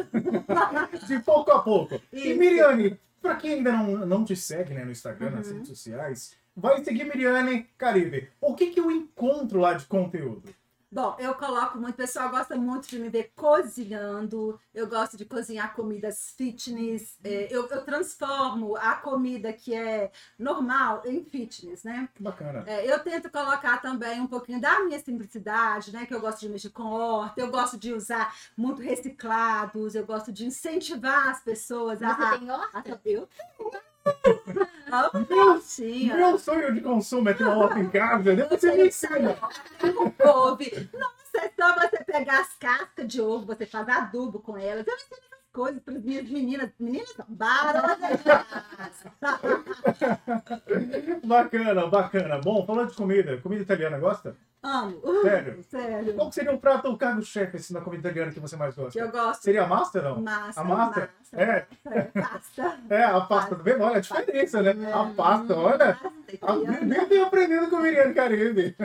De 1.07 1.19
pouco 1.19 1.51
a 1.51 1.61
pouco. 1.61 2.01
E 2.11 2.29
Isso. 2.29 2.39
Miriane, 2.39 2.99
pra 3.21 3.35
quem 3.35 3.53
ainda 3.55 3.71
não, 3.71 4.05
não 4.05 4.25
te 4.25 4.35
segue 4.35 4.73
né, 4.73 4.83
no 4.85 4.91
Instagram, 4.91 5.31
nas 5.31 5.47
Uhum. 5.47 5.53
redes 5.55 5.69
sociais, 5.69 6.35
vai 6.55 6.83
seguir 6.83 7.03
Miriane 7.05 7.63
Caribe. 7.77 8.29
O 8.41 8.55
que, 8.55 8.67
que 8.67 8.79
eu 8.79 8.91
encontro 8.91 9.59
lá 9.59 9.73
de 9.73 9.85
conteúdo? 9.85 10.53
Bom, 10.91 11.15
eu 11.19 11.35
coloco 11.35 11.77
muito, 11.77 11.93
o 11.93 11.97
pessoal 11.97 12.29
gosta 12.31 12.55
muito 12.55 12.87
de 12.87 12.97
me 12.97 13.09
ver 13.09 13.31
cozinhando, 13.35 14.59
eu 14.73 14.87
gosto 14.87 15.15
de 15.17 15.23
cozinhar 15.23 15.75
comidas 15.75 16.33
fitness, 16.35 17.15
é, 17.23 17.47
eu, 17.51 17.67
eu 17.67 17.83
transformo 17.85 18.75
a 18.75 18.95
comida 18.95 19.53
que 19.53 19.75
é 19.75 20.11
normal 20.37 21.03
em 21.05 21.23
fitness, 21.23 21.83
né? 21.83 22.09
Que 22.15 22.23
bacana. 22.23 22.63
É, 22.65 22.91
eu 22.91 22.97
tento 23.03 23.29
colocar 23.29 23.79
também 23.81 24.19
um 24.19 24.25
pouquinho 24.25 24.59
da 24.59 24.79
minha 24.83 24.99
simplicidade, 24.99 25.91
né? 25.93 26.07
Que 26.07 26.15
eu 26.15 26.19
gosto 26.21 26.39
de 26.39 26.49
mexer 26.49 26.69
com 26.71 26.83
horta, 26.85 27.39
eu 27.39 27.51
gosto 27.51 27.77
de 27.77 27.93
usar 27.93 28.35
muito 28.57 28.81
reciclados, 28.81 29.93
eu 29.93 30.05
gosto 30.07 30.31
de 30.31 30.45
incentivar 30.47 31.29
as 31.29 31.39
pessoas 31.43 32.01
a. 32.01 32.15
Você 32.15 32.39
tem 32.39 32.49
horta? 32.49 32.79
a- 32.79 32.83
eu 32.89 32.97
tenho. 32.97 33.29
Amo 34.91 35.27
hortinha. 35.29 36.15
Meu 36.15 36.37
sonho 36.37 36.73
de 36.73 36.81
consumo 36.81 37.29
é 37.29 37.33
ter 37.33 37.43
uma 37.43 37.57
horta 37.57 37.79
em 37.79 37.89
casa, 37.89 38.33
né? 38.33 38.47
Você 38.49 38.71
me 38.73 38.87
ensina. 38.87 39.37
couve. 40.17 40.89
Nossa, 40.93 41.45
é 41.45 41.51
só 41.57 41.75
você 41.75 42.03
pegar 42.03 42.41
as 42.41 42.53
cascas 42.55 43.07
de 43.07 43.21
ovo, 43.21 43.45
você 43.45 43.65
faz 43.65 43.87
adubo 43.87 44.39
com 44.39 44.57
elas. 44.57 44.85
Eu 44.87 44.95
ensino 44.95 45.28
coisas 45.59 45.81
para 45.83 45.95
as 45.95 46.03
minhas 46.03 46.29
meninas. 46.29 46.69
Meninas 46.79 47.13
baronas. 47.27 47.99
Bacana, 51.23 51.87
bacana. 51.87 52.39
Bom, 52.39 52.65
falando 52.65 52.91
de 52.91 52.95
comida, 52.95 53.37
comida 53.41 53.61
italiana, 53.61 53.99
gosta? 53.99 54.35
Amo. 54.63 55.01
Sério? 55.21 55.63
Sério. 55.63 56.13
Qual 56.15 56.29
que 56.29 56.35
seria 56.35 56.53
o 56.53 56.59
prato 56.59 56.87
ou 56.87 56.97
cargo-chefe 56.97 57.57
assim, 57.57 57.73
na 57.73 57.81
comida 57.81 58.07
italiana 58.07 58.31
que 58.31 58.39
você 58.39 58.55
mais 58.55 58.75
gosta? 58.75 58.97
Eu 58.97 59.11
gosto. 59.11 59.43
Seria 59.43 59.63
a 59.63 59.67
massa, 59.67 60.01
não? 60.01 60.21
Massa, 60.21 60.61
A 60.61 60.63
massa? 60.63 61.09
É. 61.33 61.65
é, 61.85 62.01
pasta. 62.01 62.79
É, 62.89 63.03
a 63.03 63.21
pasta 63.21 63.55
também. 63.55 63.79
Olha 63.79 63.97
a 63.97 63.99
diferença, 63.99 64.61
né? 64.61 64.93
A 64.93 65.05
pasta, 65.15 65.55
olha. 65.55 65.87
Massa 65.87 66.11
italiana. 66.33 66.79
Nem 66.81 67.05
tenho 67.07 67.25
aprendendo 67.25 67.69
com 67.69 67.77
o 67.77 67.81
Miriam 67.81 68.13
Caribe. 68.13 68.75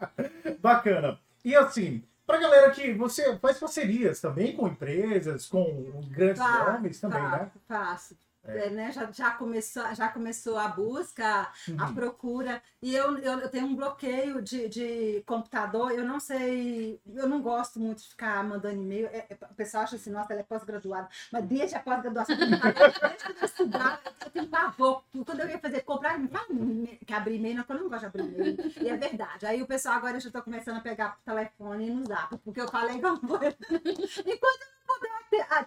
Bacana. 0.60 1.18
E 1.44 1.54
assim, 1.54 2.02
pra 2.26 2.38
galera 2.38 2.70
que 2.70 2.92
você 2.94 3.36
faz 3.38 3.58
parcerias 3.58 4.20
também 4.20 4.56
com 4.56 4.66
empresas, 4.68 5.46
com 5.46 6.00
grandes 6.08 6.38
Faço, 6.42 6.72
nomes 6.72 7.00
também, 7.00 7.22
né? 7.22 7.38
faço, 7.38 7.60
Faço. 7.68 8.18
É. 8.46 8.70
Né, 8.70 8.92
já, 8.92 9.10
já, 9.10 9.30
começou, 9.32 9.82
já 9.94 10.08
começou 10.08 10.58
a 10.58 10.68
busca, 10.68 11.48
a 11.78 11.86
Uhum. 11.86 11.94
procura. 11.94 12.62
E 12.82 12.94
eu, 12.94 13.16
eu, 13.18 13.40
eu 13.40 13.48
tenho 13.48 13.66
um 13.66 13.74
bloqueio 13.74 14.42
de, 14.42 14.68
de 14.68 15.22
computador. 15.26 15.92
Eu 15.92 16.04
não 16.04 16.20
sei, 16.20 17.00
eu 17.14 17.26
não 17.28 17.40
gosto 17.40 17.80
muito 17.80 18.02
de 18.02 18.08
ficar 18.10 18.42
mandando 18.44 18.74
e-mail. 18.82 19.06
É, 19.06 19.26
é, 19.30 19.38
o 19.50 19.54
pessoal 19.54 19.84
acha 19.84 19.96
assim, 19.96 20.10
nossa, 20.10 20.32
ela 20.32 20.40
é 20.42 20.44
pós-graduada. 20.44 21.08
Mas 21.32 21.44
desde 21.46 21.76
a 21.76 21.80
pós-graduação, 21.80 22.36
desde 22.36 23.34
que 23.34 23.42
eu 23.42 23.44
estudar, 23.46 24.00
eu 24.24 24.30
tenho 24.30 24.46
pavor. 24.48 25.02
Quando 25.24 25.40
eu 25.40 25.48
ia 25.48 25.58
fazer 25.58 25.80
comprar, 25.82 26.18
me 26.18 26.28
fala 26.28 26.44
que 27.06 27.12
abrir 27.14 27.36
e-mail, 27.36 27.56
não, 27.56 27.64
eu 27.68 27.82
não 27.82 27.88
gosto 27.88 28.00
de 28.00 28.06
abrir 28.06 28.24
e-mail. 28.24 28.56
E 28.80 28.88
é 28.88 28.96
verdade. 28.96 29.46
Aí 29.46 29.62
o 29.62 29.66
pessoal 29.66 29.94
agora 29.96 30.16
eu 30.16 30.20
já 30.20 30.28
estou 30.28 30.42
começando 30.42 30.76
a 30.76 30.80
pegar 30.80 31.16
o 31.20 31.24
telefone 31.24 31.88
e 31.88 31.90
no 31.90 32.06
zap, 32.06 32.36
porque 32.38 32.60
eu 32.60 32.68
falei 32.68 32.98
que 32.98 33.06
eu 33.06 33.16
vou. 33.16 33.38
Enquanto 33.40 34.62
eu 34.62 34.73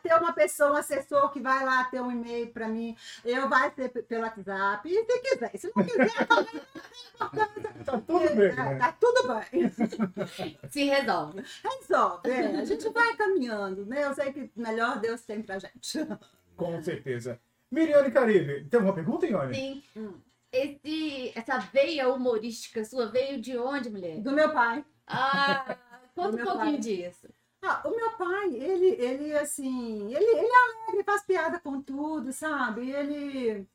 ter, 0.01 0.13
uma 0.15 0.33
pessoa, 0.33 0.71
um 0.71 0.75
assessor 0.75 1.31
que 1.31 1.39
vai 1.39 1.63
lá 1.65 1.83
ter 1.85 2.01
um 2.01 2.11
e-mail 2.11 2.47
para 2.53 2.67
mim, 2.67 2.95
eu 3.25 3.49
vai 3.49 3.71
ser 3.71 3.89
pelo 3.89 4.23
WhatsApp. 4.23 4.87
E 4.89 5.05
se 5.05 5.19
quiser, 5.19 5.51
se 5.57 5.71
não 5.75 5.83
quiser, 5.83 6.09
também 6.27 6.61
não 6.63 6.81
tem 6.81 7.01
importância. 7.13 7.83
Tá 7.85 8.01
tudo 8.01 8.35
bem, 8.35 8.55
Tá, 8.55 8.65
né? 8.65 8.75
tá 8.77 8.91
tudo 8.99 9.27
bem. 9.27 9.71
Se 10.69 10.83
resolve. 10.83 11.43
Resolve. 11.63 12.29
é. 12.29 12.57
A 12.59 12.65
gente 12.65 12.89
vai 12.89 13.15
caminhando, 13.15 13.85
né? 13.85 14.03
Eu 14.05 14.13
sei 14.13 14.31
que 14.33 14.51
melhor 14.55 14.99
Deus 14.99 15.21
tem 15.21 15.41
pra 15.41 15.57
gente. 15.59 15.99
Com 16.55 16.81
certeza. 16.81 17.39
Miriane 17.71 18.11
Caribe, 18.11 18.65
tem 18.69 18.77
alguma 18.79 18.95
pergunta, 18.95 19.25
Ione? 19.27 19.53
Sim. 19.93 20.13
Esse, 20.51 21.31
essa 21.35 21.59
veia 21.59 22.09
humorística 22.09 22.83
sua 22.85 23.07
veio 23.07 23.39
de 23.41 23.57
onde, 23.57 23.89
mulher? 23.89 24.19
Do 24.21 24.31
meu 24.31 24.51
pai. 24.53 24.83
Ah, 25.05 25.77
conta 26.15 26.41
um 26.41 26.45
pouquinho 26.45 26.71
pai. 26.73 26.77
disso. 26.77 27.27
Ah, 27.69 27.81
o 27.83 27.89
meu 27.93 28.11
pai, 28.11 28.55
ele, 28.55 28.87
ele 28.91 29.37
assim, 29.37 30.13
ele, 30.13 30.23
ele 30.23 30.47
é 30.47 30.85
alegre, 30.85 31.03
faz 31.03 31.21
piada 31.23 31.59
com 31.59 31.81
tudo, 31.81 32.31
sabe? 32.31 32.89
Ele. 32.89 33.67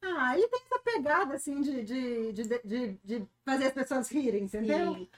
Ah, 0.00 0.36
ele 0.38 0.46
tem 0.46 0.60
essa 0.64 0.78
pegada, 0.78 1.34
assim, 1.34 1.60
de, 1.60 1.82
de, 1.82 2.32
de, 2.32 2.60
de, 2.64 2.98
de 3.02 3.28
fazer 3.44 3.66
as 3.66 3.72
pessoas 3.72 4.08
rirem, 4.08 4.44
entendeu? 4.44 4.94
Sim. 4.94 5.08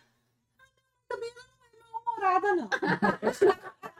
namorada, 1.92 2.54
não. 2.54 2.70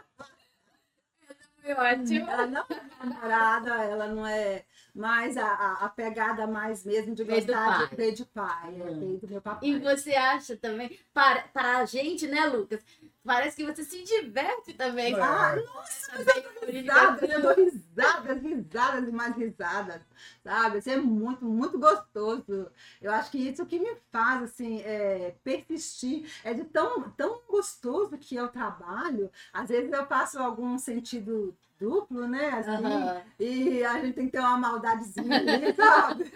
Foi 1.65 1.73
ótimo. 1.73 2.29
Ela 2.31 2.47
não 2.47 2.63
é 2.69 3.05
namorada, 3.07 3.71
ela 3.85 4.09
não 4.09 4.27
é 4.27 4.65
mais 4.95 5.37
a, 5.37 5.47
a, 5.47 5.85
a 5.87 5.89
pegada 5.89 6.47
mais 6.47 6.85
mesmo 6.85 7.15
de 7.15 7.25
gostar 7.25 7.79
pai. 7.79 7.89
de 7.89 7.97
veio 7.97 8.15
de 8.15 8.25
pai. 8.27 8.75
É, 8.81 8.85
Hum. 8.91 9.19
do 9.19 9.29
meu 9.29 9.41
papai. 9.41 9.69
E 9.69 9.79
você 9.79 10.15
acha 10.15 10.57
também, 10.57 10.99
para, 11.13 11.43
para 11.49 11.79
a 11.79 11.85
gente, 11.87 12.27
né, 12.27 12.47
Lucas? 12.47 12.85
Parece 13.25 13.57
que 13.57 13.65
você 13.65 13.83
se 13.83 14.05
diverte 14.05 14.75
também. 14.75 15.15
É. 15.15 15.21
Ah, 15.21 15.57
nossa, 15.57 16.13
humorística 16.13 16.67
Risadas, 16.71 17.31
eu 17.31 17.41
dou 17.41 17.55
risadas, 17.55 18.43
risadas 18.43 19.09
e 19.09 19.13
mais 19.13 19.35
risadas, 19.35 20.03
sabe? 20.43 20.79
Isso 20.79 20.91
é 20.91 20.97
muito, 20.99 21.45
muito 21.47 21.79
gostoso. 21.79 22.71
Eu 23.01 23.11
acho 23.13 23.31
que 23.31 23.39
isso 23.39 23.65
que 23.65 23.79
me 23.79 23.97
faz, 24.13 24.43
assim, 24.43 24.81
é, 24.83 25.35
persistir. 25.43 26.31
É 26.45 26.53
de 26.53 26.65
tão, 26.65 27.11
tão 27.13 27.41
gostoso 27.49 28.19
que 28.19 28.37
eu 28.37 28.49
trabalho. 28.49 29.31
Às 29.55 29.71
vezes 29.71 29.91
eu 29.91 30.07
faço 30.07 30.39
algum 30.39 30.77
sentido 30.77 31.54
duplo, 31.79 32.27
né? 32.27 32.49
Assim, 32.51 32.71
Aham. 32.85 33.23
E 33.39 33.85
a 33.85 34.01
gente 34.01 34.15
tem 34.15 34.27
que 34.27 34.33
ter 34.33 34.41
uma 34.41 34.57
maldadezinha 34.57 35.37
ali, 35.39 35.73
sabe? 35.75 36.33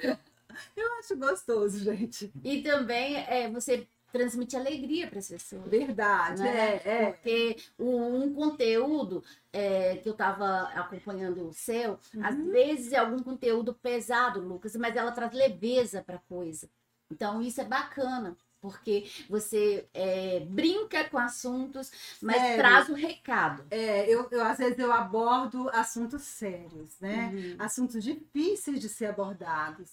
Eu 0.76 0.92
acho 0.98 1.16
gostoso, 1.16 1.78
gente. 1.78 2.32
E 2.42 2.62
também 2.62 3.16
é, 3.16 3.48
você 3.50 3.86
transmite 4.12 4.56
alegria 4.56 5.06
para 5.06 5.18
as 5.18 5.28
pessoas. 5.28 5.66
Verdade, 5.68 6.42
Né? 6.42 6.76
é, 6.76 6.82
é. 6.84 7.12
Porque 7.12 7.56
um, 7.78 8.22
um 8.24 8.34
conteúdo 8.34 9.22
é, 9.52 9.96
que 9.98 10.08
eu 10.08 10.12
estava 10.12 10.62
acompanhando 10.74 11.46
o 11.46 11.52
seu, 11.52 11.98
às 12.22 12.34
Uhum. 12.34 12.50
vezes 12.50 12.92
é 12.92 12.96
algum 12.98 13.22
conteúdo 13.22 13.74
pesado, 13.74 14.40
Lucas, 14.40 14.74
mas 14.76 14.96
ela 14.96 15.12
traz 15.12 15.32
leveza 15.32 16.02
para 16.02 16.18
coisa. 16.18 16.68
Então 17.10 17.40
isso 17.42 17.60
é 17.60 17.64
bacana. 17.64 18.36
Porque 18.60 19.08
você 19.28 19.88
é, 19.94 20.40
brinca 20.40 21.08
com 21.08 21.16
assuntos, 21.18 21.92
mas 22.20 22.36
Sério. 22.36 22.56
traz 22.58 22.88
o 22.88 22.94
recado. 22.94 23.64
É, 23.70 24.12
eu, 24.12 24.28
eu, 24.30 24.42
às 24.44 24.58
vezes 24.58 24.78
eu 24.78 24.92
abordo 24.92 25.68
assuntos 25.70 26.22
sérios, 26.22 26.98
né? 27.00 27.30
Uhum. 27.32 27.56
Assuntos 27.58 28.02
difíceis 28.02 28.80
de 28.80 28.88
ser 28.88 29.06
abordados. 29.06 29.90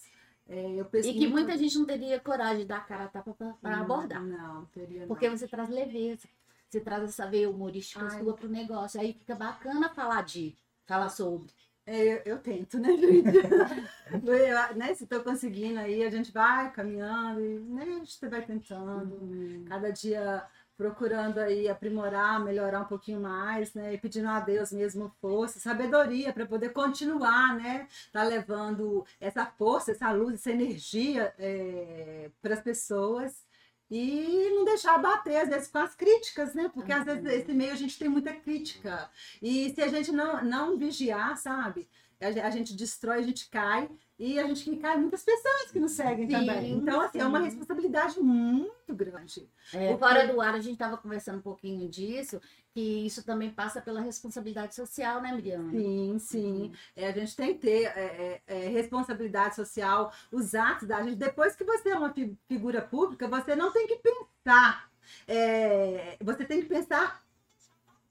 É, 0.48 0.77
E 0.77 0.84
que 1.13 1.19
muito- 1.22 1.31
muita 1.31 1.57
gente 1.57 1.77
não 1.77 1.86
teria 1.86 2.19
coragem 2.19 2.60
de 2.60 2.65
dar 2.65 2.77
a 2.77 2.81
cara 2.81 3.05
a 3.05 3.07
tapa 3.07 3.34
para 3.34 3.77
abordar. 3.79 4.24
Não, 4.24 4.65
teria 4.65 5.01
não. 5.01 5.07
Porque 5.07 5.29
você 5.29 5.48
traz 5.48 5.69
leveza. 5.69 6.27
Você 6.69 6.79
traz 6.79 7.03
essa 7.03 7.27
veia 7.27 7.50
humorística 7.50 8.03
Ai. 8.03 8.19
sua 8.19 8.34
pro 8.34 8.48
negócio. 8.50 9.00
Aí 9.00 9.13
fica 9.13 9.36
bacana 9.36 9.89
falar 9.89 10.24
de, 10.24 10.55
falar 10.86 11.10
sobre. 11.10 11.51
É, 11.88 12.04
eu, 12.04 12.22
eu 12.25 12.39
tento, 12.39 12.80
né, 12.80 12.98
gente? 12.98 13.30
Eu, 14.25 14.75
né, 14.75 14.94
se 14.94 15.04
estou 15.04 15.22
conseguindo 15.22 15.80
aí, 15.80 16.04
a 16.04 16.10
gente 16.10 16.32
vai 16.32 16.72
caminhando, 16.72 17.42
e, 17.42 17.60
né, 17.60 17.84
a 17.84 18.06
gente 18.06 18.27
vai 18.27 18.46
tentando. 18.46 19.15
Uhum. 19.15 19.65
Cada 19.68 19.92
dia 19.92 20.48
procurando 20.77 21.39
aí 21.39 21.68
aprimorar, 21.70 22.44
melhorar 22.44 22.82
um 22.82 22.86
pouquinho 22.86 23.22
mais, 23.22 23.74
né? 23.74 23.94
E 23.94 23.98
pedindo 23.98 24.27
a 24.30 24.39
Deus 24.39 24.72
mesmo 24.72 25.10
força, 25.22 25.60
sabedoria 25.60 26.34
para 26.34 26.46
poder 26.46 26.70
continuar, 26.70 27.56
né? 27.56 27.88
Tá 28.12 28.24
levando 28.24 29.06
essa 29.20 29.46
força, 29.46 29.92
essa 29.92 30.12
luz, 30.12 30.36
essa 30.36 30.51
energia 30.51 31.34
é, 31.39 32.30
para 32.42 32.56
as 32.56 32.62
pessoas 32.62 33.44
e 33.89 34.50
não 34.51 34.65
deixar 34.65 34.98
bater 34.98 35.38
às 35.38 35.50
vezes 35.50 35.68
com 35.68 35.77
as 35.80 35.96
críticas, 35.96 36.54
né? 36.54 36.70
Porque 36.74 36.92
às 36.92 37.06
vezes 37.06 37.25
esse 37.25 37.54
meio 37.54 37.72
a 37.72 37.75
gente 37.75 37.98
tem 38.00 38.10
muita 38.10 38.34
crítica 38.34 39.10
e 39.42 39.70
se 39.74 39.82
a 39.82 39.88
gente 39.88 40.12
não 40.12 40.44
não 40.44 40.77
vigiar, 40.77 41.38
sabe? 41.38 41.88
A 42.22 42.32
ge- 42.32 42.39
a 42.42 42.50
gente 42.50 42.74
destrói, 42.75 43.20
a 43.20 43.22
gente 43.22 43.50
cai 43.50 43.89
e 44.17 44.39
a 44.39 44.48
gente 44.48 44.75
cai 44.77 44.98
muitas 44.98 45.24
pessoas 45.24 45.72
que 45.72 45.79
nos 45.79 45.91
seguem 45.91 46.25
Sim, 46.27 46.31
também. 46.31 46.72
Então 46.74 47.01
assim 47.01 47.19
é 47.19 47.25
uma 47.25 47.39
sim. 47.39 47.45
responsabilidade 47.45 48.19
muito 48.19 48.93
grande. 48.95 49.50
É, 49.74 49.89
Porque- 49.89 49.98
fora 50.00 50.27
do 50.27 50.39
ar, 50.41 50.53
a 50.53 50.60
gente 50.60 50.74
estava 50.74 50.98
conversando 50.98 51.39
um 51.39 51.41
pouquinho 51.41 51.89
disso, 51.89 52.39
que 52.72 53.05
isso 53.05 53.24
também 53.25 53.50
passa 53.50 53.81
pela 53.81 54.01
responsabilidade 54.01 54.75
social, 54.75 55.22
né, 55.22 55.31
Miriam? 55.34 55.69
Sim, 55.72 56.17
sim. 56.19 56.72
É, 56.95 57.07
a 57.10 57.12
gente 57.12 57.36
tem 57.36 57.53
que 57.53 57.60
ter 57.60 57.84
é, 57.86 58.41
é, 58.48 58.65
é, 58.65 58.67
responsabilidade 58.69 59.55
social, 59.55 60.12
os 60.31 60.53
atos 60.55 60.88
da 60.88 61.01
gente. 61.03 61.15
Depois 61.15 61.55
que 61.55 61.63
você 61.63 61.89
é 61.89 61.95
uma 61.98 62.13
fi- 62.13 62.38
figura 62.48 62.81
pública, 62.81 63.27
você 63.27 63.55
não 63.55 63.72
tem 63.72 63.88
que 63.88 63.98
pensar. 63.98 64.89
é, 65.27 66.17
você 66.22 66.43
tem 66.45 66.62
que 66.62 66.67
pensar 66.67 67.24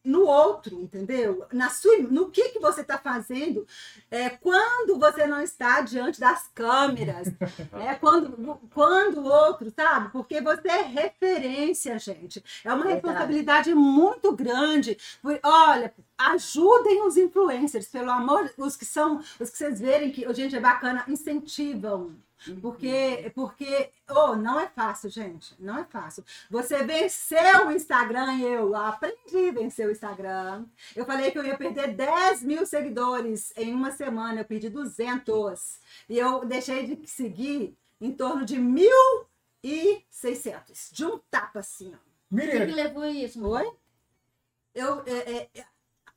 no 0.05 0.27
outro, 0.27 0.83
entendeu? 0.83 1.47
Na 1.51 1.71
sua, 1.71 1.99
no 1.99 2.31
que, 2.31 2.51
que 2.51 2.59
você 2.59 2.83
está 2.83 2.99
fazendo 2.99 3.67
é, 4.11 4.29
quando 4.29 4.99
você 4.99 5.27
não 5.27 5.41
está 5.41 5.81
diante 5.81 6.21
das 6.21 6.47
câmeras, 6.55 7.29
né? 7.73 7.95
quando, 7.99 8.61
quando 8.75 9.21
o 9.21 9.25
outro, 9.25 9.73
sabe? 9.75 10.11
Porque 10.11 10.43
você 10.43 10.69
é 10.69 10.83
referência, 10.83 11.99
gente. 11.99 12.45
É 12.63 12.69
uma 12.69 12.85
Verdade. 12.85 12.95
responsabilidade 12.95 13.75
muito 13.75 14.31
grande. 14.33 14.99
Olha, 15.43 15.95
ajudem 16.19 17.07
os 17.07 17.17
influencers, 17.17 17.87
pelo 17.87 18.11
amor, 18.11 18.53
os 18.59 18.77
que 18.77 18.85
são, 18.85 19.21
os 19.41 19.49
que 19.49 19.57
vocês 19.57 19.81
verem 19.81 20.13
que, 20.13 20.31
gente, 20.35 20.55
é 20.55 20.61
bacana, 20.61 21.05
incentivam. 21.09 22.15
Porque, 22.61 23.33
porque, 23.35 23.91
oh, 24.11 24.37
não 24.37 24.61
é 24.61 24.69
fácil, 24.69 25.11
gente, 25.11 25.55
não 25.59 25.79
é 25.79 25.85
fácil. 25.85 26.25
Você 26.51 26.83
venceu 26.83 27.69
o 27.69 27.73
Instagram, 27.73 28.39
eu 28.41 28.75
aprendi 28.75 29.49
a 29.49 29.53
vencer 29.53 29.87
o 29.87 29.91
Instagram. 29.91 30.67
Eu 30.95 31.05
falei 31.05 31.31
que 31.31 31.39
eu 31.39 31.45
ia 31.45 31.57
perder 31.57 31.95
10 31.95 32.43
mil 32.43 32.67
seguidores 32.67 33.53
em 33.57 33.73
uma 33.73 33.91
semana, 33.91 34.41
eu 34.41 34.45
perdi 34.45 34.69
200. 34.69 35.81
E 36.09 36.19
eu 36.19 36.45
deixei 36.45 36.87
de 36.87 37.09
seguir 37.09 37.77
em 38.01 38.13
torno 38.13 38.45
de 38.45 38.57
1.600, 38.57 40.93
de 40.93 41.05
um 41.05 41.19
tapa 41.31 41.61
assim, 41.61 41.95
ó. 41.95 41.99
O 42.31 42.37
que, 42.37 42.67
que 42.67 42.73
levou 42.73 43.07
isso? 43.07 43.47
Oi? 43.47 43.73
Eu, 44.75 45.03
é, 45.07 45.49
é, 45.55 45.65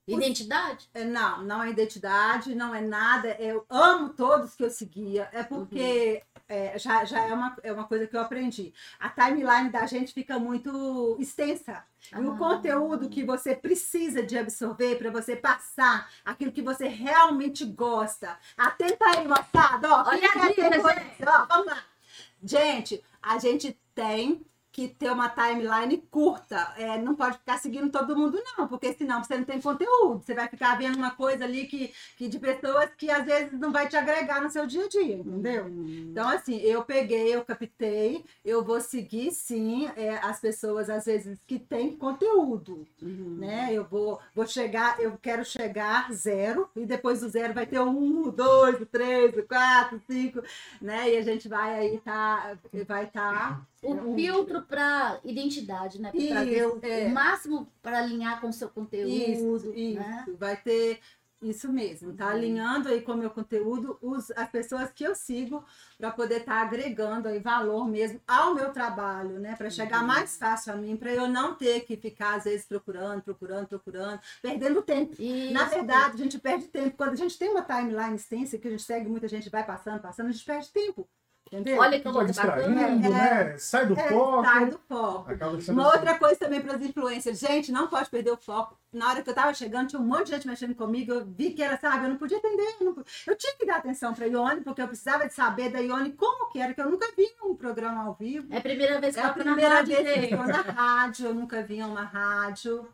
Identidade? 0.07 0.89
é, 0.93 1.03
não, 1.03 1.43
não 1.43 1.63
é 1.63 1.69
identidade, 1.69 2.55
não 2.55 2.73
é 2.73 2.81
nada. 2.81 3.29
Eu 3.39 3.65
amo 3.69 4.09
todos 4.09 4.55
que 4.55 4.63
eu 4.63 4.69
seguia. 4.69 5.29
É 5.33 5.43
porque 5.43 6.23
é, 6.47 6.79
já, 6.79 7.03
já 7.03 7.19
é, 7.27 7.33
uma, 7.33 7.57
é 7.61 7.73
uma 7.73 7.83
coisa 7.85 8.07
que 8.07 8.15
eu 8.15 8.21
aprendi. 8.21 8.73
A 8.99 9.09
timeline 9.09 9.69
da 9.69 9.85
gente 9.85 10.13
fica 10.13 10.39
muito 10.39 11.17
extensa. 11.19 11.83
E 12.15 12.21
o 12.21 12.31
Ah. 12.33 12.37
conteúdo 12.37 13.09
que 13.09 13.23
você 13.23 13.53
precisa 13.53 14.23
de 14.23 14.37
absorver 14.37 14.95
para 14.97 15.11
você 15.11 15.35
passar 15.35 16.09
aquilo 16.23 16.51
que 16.53 16.61
você 16.61 16.87
realmente 16.87 17.65
gosta. 17.65 18.37
Atenta 18.57 19.05
aí, 19.09 19.27
moçada. 19.27 19.89
Ó, 19.91 20.07
Olha 20.07 20.29
a 20.35 20.47
dica, 20.47 20.71
gente. 20.71 21.25
ó, 21.27 21.45
vamos 21.47 21.65
lá. 21.67 21.83
Gente, 22.41 23.03
a 23.21 23.37
gente 23.39 23.77
tem 23.93 24.45
que 24.77 24.87
ter 24.87 25.11
uma 25.11 25.27
timeline 25.27 25.97
curta. 26.11 26.71
É, 26.77 26.99
não 26.99 27.15
pode 27.15 27.39
ficar 27.39 27.57
seguindo 27.57 27.89
todo 27.89 28.15
mundo, 28.15 28.39
não, 28.55 28.67
porque 28.67 28.93
senão 28.93 29.23
você 29.23 29.35
não 29.35 29.43
tem 29.43 29.59
conteúdo. 29.59 30.21
Você 30.23 30.35
vai 30.35 30.47
ficar 30.47 30.77
vendo 30.77 30.97
uma 30.97 31.09
coisa 31.09 31.45
ali 31.45 31.65
que, 31.65 31.91
que 32.15 32.27
de 32.27 32.37
pessoas 32.37 32.91
que 32.95 33.09
às 33.09 33.25
vezes 33.25 33.59
não 33.59 33.71
vai 33.71 33.87
te 33.89 33.95
agregar 33.97 34.39
no 34.39 34.51
seu 34.51 34.67
dia 34.67 34.85
a 34.85 34.87
dia, 34.87 35.15
entendeu? 35.15 35.65
Hum. 35.65 36.09
Então, 36.11 36.29
assim, 36.29 36.57
eu 36.59 36.83
peguei, 36.85 37.33
eu 37.33 37.43
captei, 37.43 38.23
eu 38.45 38.63
vou 38.63 38.79
seguir 38.79 39.31
sim 39.31 39.87
é, 39.95 40.19
as 40.19 40.39
pessoas, 40.39 40.91
às 40.91 41.05
vezes, 41.05 41.39
que 41.47 41.57
têm 41.57 41.97
conteúdo, 41.97 42.87
Uhum. 43.01 43.37
né? 43.39 43.69
Eu 43.73 43.83
vou, 43.83 44.19
vou 44.35 44.45
chegar, 44.45 44.99
eu 44.99 45.17
quero 45.19 45.43
chegar 45.43 46.11
zero, 46.13 46.69
e 46.75 46.85
depois 46.85 47.21
do 47.21 47.29
zero 47.29 47.51
vai 47.53 47.65
ter 47.65 47.79
o 47.79 47.85
um, 47.89 48.27
o 48.27 48.31
dois, 48.31 48.79
o 48.79 48.85
três, 48.85 49.35
o 49.35 49.41
quatro, 49.43 49.97
o 49.97 50.01
cinco, 50.11 50.41
né? 50.79 51.09
E 51.11 51.17
a 51.17 51.21
gente 51.23 51.47
vai 51.47 51.73
aí, 51.79 51.99
tá, 51.99 52.57
vai 52.87 53.05
estar. 53.05 53.65
O 53.81 54.15
filtro 54.15 54.66
para 54.67 55.19
identidade, 55.23 56.01
né? 56.01 56.11
Para 56.11 56.27
trazer 56.27 56.67
o, 56.67 56.79
é. 56.83 57.07
o 57.07 57.09
máximo 57.09 57.71
para 57.81 57.99
alinhar 57.99 58.41
com 58.41 58.49
o 58.49 58.53
seu 58.53 58.69
conteúdo. 58.69 59.09
Isso, 59.09 59.69
né? 59.95 60.25
isso. 60.27 60.37
Vai 60.37 60.57
ter 60.57 60.99
isso 61.39 61.71
mesmo, 61.71 62.13
tá 62.13 62.29
alinhando 62.29 62.89
aí 62.89 63.01
com 63.01 63.11
o 63.11 63.17
meu 63.17 63.29
conteúdo 63.29 63.97
os, 64.01 64.31
as 64.31 64.49
pessoas 64.49 64.91
que 64.91 65.03
eu 65.03 65.13
sigo 65.13 65.63
para 65.95 66.09
poder 66.09 66.39
estar 66.39 66.61
agregando 66.63 67.27
aí 67.27 67.37
valor 67.39 67.87
mesmo 67.87 68.19
ao 68.27 68.55
meu 68.55 68.71
trabalho, 68.71 69.39
né? 69.39 69.55
Para 69.55 69.69
chegar 69.69 70.01
Uhum. 70.01 70.07
mais 70.07 70.35
fácil 70.35 70.73
a 70.73 70.75
mim, 70.75 70.97
para 70.97 71.13
eu 71.13 71.27
não 71.27 71.53
ter 71.53 71.81
que 71.81 71.95
ficar 71.95 72.37
às 72.37 72.45
vezes 72.45 72.65
procurando, 72.65 73.21
procurando, 73.21 73.67
procurando, 73.67 74.19
perdendo 74.41 74.81
tempo. 74.81 75.15
Na 75.51 75.63
Isso. 75.65 75.69
verdade, 75.75 76.15
a 76.15 76.17
gente 76.17 76.39
perde 76.39 76.67
tempo. 76.67 76.97
Quando 76.97 77.13
a 77.13 77.15
gente 77.15 77.37
tem 77.37 77.49
uma 77.51 77.61
timeline 77.61 78.15
extensa, 78.15 78.57
que 78.57 78.67
a 78.67 78.71
gente 78.71 78.83
segue 78.83 79.07
muita 79.07 79.27
gente, 79.27 79.49
vai 79.49 79.63
passando, 79.63 80.01
passando, 80.01 80.29
a 80.29 80.31
gente 80.31 80.45
perde 80.45 80.71
tempo. 80.71 81.07
Entendeu? 81.47 81.79
Olha 81.79 81.99
que 81.99 82.11
coisa 82.11 82.33
bacana. 82.33 82.65
distraindo, 82.65 83.09
né? 83.09 83.57
Sai 83.57 83.85
do 83.85 83.97
É, 83.97 84.09
foco. 84.09 84.43
sai 84.43 84.65
do 84.67 84.79
foco. 84.79 85.31
Uma 85.71 85.87
assim. 85.87 85.97
outra 85.97 86.19
coisa 86.19 86.35
também 86.35 86.61
para 86.61 86.75
as 86.75 86.81
influencers, 86.81 87.39
gente, 87.39 87.71
não 87.71 87.87
pode 87.87 88.09
perder 88.09 88.31
o 88.31 88.37
foco. 88.37 88.77
Na 88.93 89.09
hora 89.09 89.21
que 89.21 89.29
eu 89.29 89.33
tava 89.33 89.53
chegando, 89.53 89.87
tinha 89.89 90.01
um 90.01 90.05
monte 90.05 90.25
de 90.25 90.31
gente 90.31 90.47
mexendo 90.47 90.73
comigo, 90.75 91.11
eu 91.13 91.25
vi 91.25 91.51
que 91.51 91.61
era, 91.61 91.77
sabe, 91.77 92.05
eu 92.05 92.09
não 92.09 92.17
podia 92.17 92.37
atender, 92.37 92.75
eu, 92.79 92.85
não 92.85 93.03
eu 93.27 93.35
tinha 93.35 93.53
que 93.55 93.65
dar 93.65 93.77
atenção 93.77 94.13
para 94.13 94.25
a 94.25 94.27
Ione, 94.27 94.61
porque 94.61 94.81
eu 94.81 94.87
precisava 94.87 95.27
de 95.27 95.33
saber 95.33 95.69
da 95.69 95.79
Ione 95.79 96.11
como 96.13 96.49
que 96.49 96.59
era, 96.59 96.73
que 96.73 96.81
eu 96.81 96.89
nunca 96.89 97.07
vi 97.15 97.27
um 97.43 97.55
programa 97.55 98.03
ao 98.05 98.13
vivo. 98.13 98.47
É 98.51 98.57
a 98.57 98.61
primeira 98.61 98.99
vez 98.99 99.13
que 99.15 99.19
É 99.21 99.23
a 99.23 99.27
eu 99.27 99.29
na 99.29 99.43
primeira 99.43 99.75
rádio, 99.75 100.03
vez 100.03 100.27
que 100.27 100.33
eu 100.33 100.47
na 100.47 100.61
rádio, 100.61 101.25
eu 101.27 101.33
nunca 101.33 101.61
vi 101.63 101.81
uma 101.83 102.03
rádio. 102.03 102.87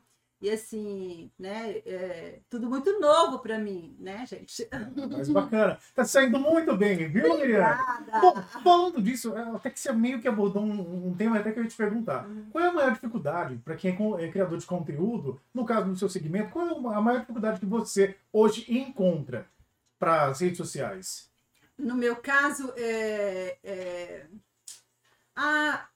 E 0.44 0.50
assim, 0.50 1.32
né, 1.40 1.78
é 1.86 2.40
tudo 2.50 2.70
muito 2.70 3.00
novo 3.00 3.40
para 3.40 3.58
mim, 3.58 3.96
né, 3.98 4.26
gente? 4.26 4.68
Mas 5.10 5.30
bacana. 5.30 5.80
Tá 5.96 6.04
saindo 6.04 6.38
muito 6.38 6.76
bem, 6.76 7.08
viu, 7.08 7.38
Miriam? 7.38 7.78
Bom, 8.20 8.36
falando 8.62 9.02
disso, 9.02 9.34
é, 9.38 9.42
até 9.56 9.70
que 9.70 9.80
você 9.80 9.94
meio 9.94 10.20
que 10.20 10.28
abordou 10.28 10.62
um, 10.62 11.08
um 11.08 11.16
tema 11.16 11.40
até 11.40 11.54
que 11.54 11.60
eu 11.60 11.64
ia 11.64 11.70
te 11.70 11.78
perguntar. 11.78 12.28
Uhum. 12.28 12.48
Qual 12.52 12.62
é 12.62 12.68
a 12.68 12.74
maior 12.74 12.92
dificuldade 12.92 13.56
para 13.64 13.78
quem 13.78 13.92
é 13.92 14.26
é 14.26 14.28
criador 14.30 14.58
de 14.58 14.66
conteúdo, 14.66 15.40
no 15.54 15.64
caso 15.64 15.88
do 15.90 15.96
seu 15.96 16.10
segmento, 16.10 16.52
qual 16.52 16.68
é 16.68 16.94
a 16.94 17.00
maior 17.02 17.22
dificuldade 17.22 17.62
que 17.62 17.66
você 17.66 18.18
hoje 18.34 18.66
encontra 18.68 19.48
para 19.98 20.26
as 20.26 20.42
redes 20.42 20.58
sociais? 20.58 21.30
No 21.78 21.96
meu 21.96 22.18
caso, 22.18 22.74
é, 22.76 23.60
é... 23.64 24.26
Ah, 25.34 25.88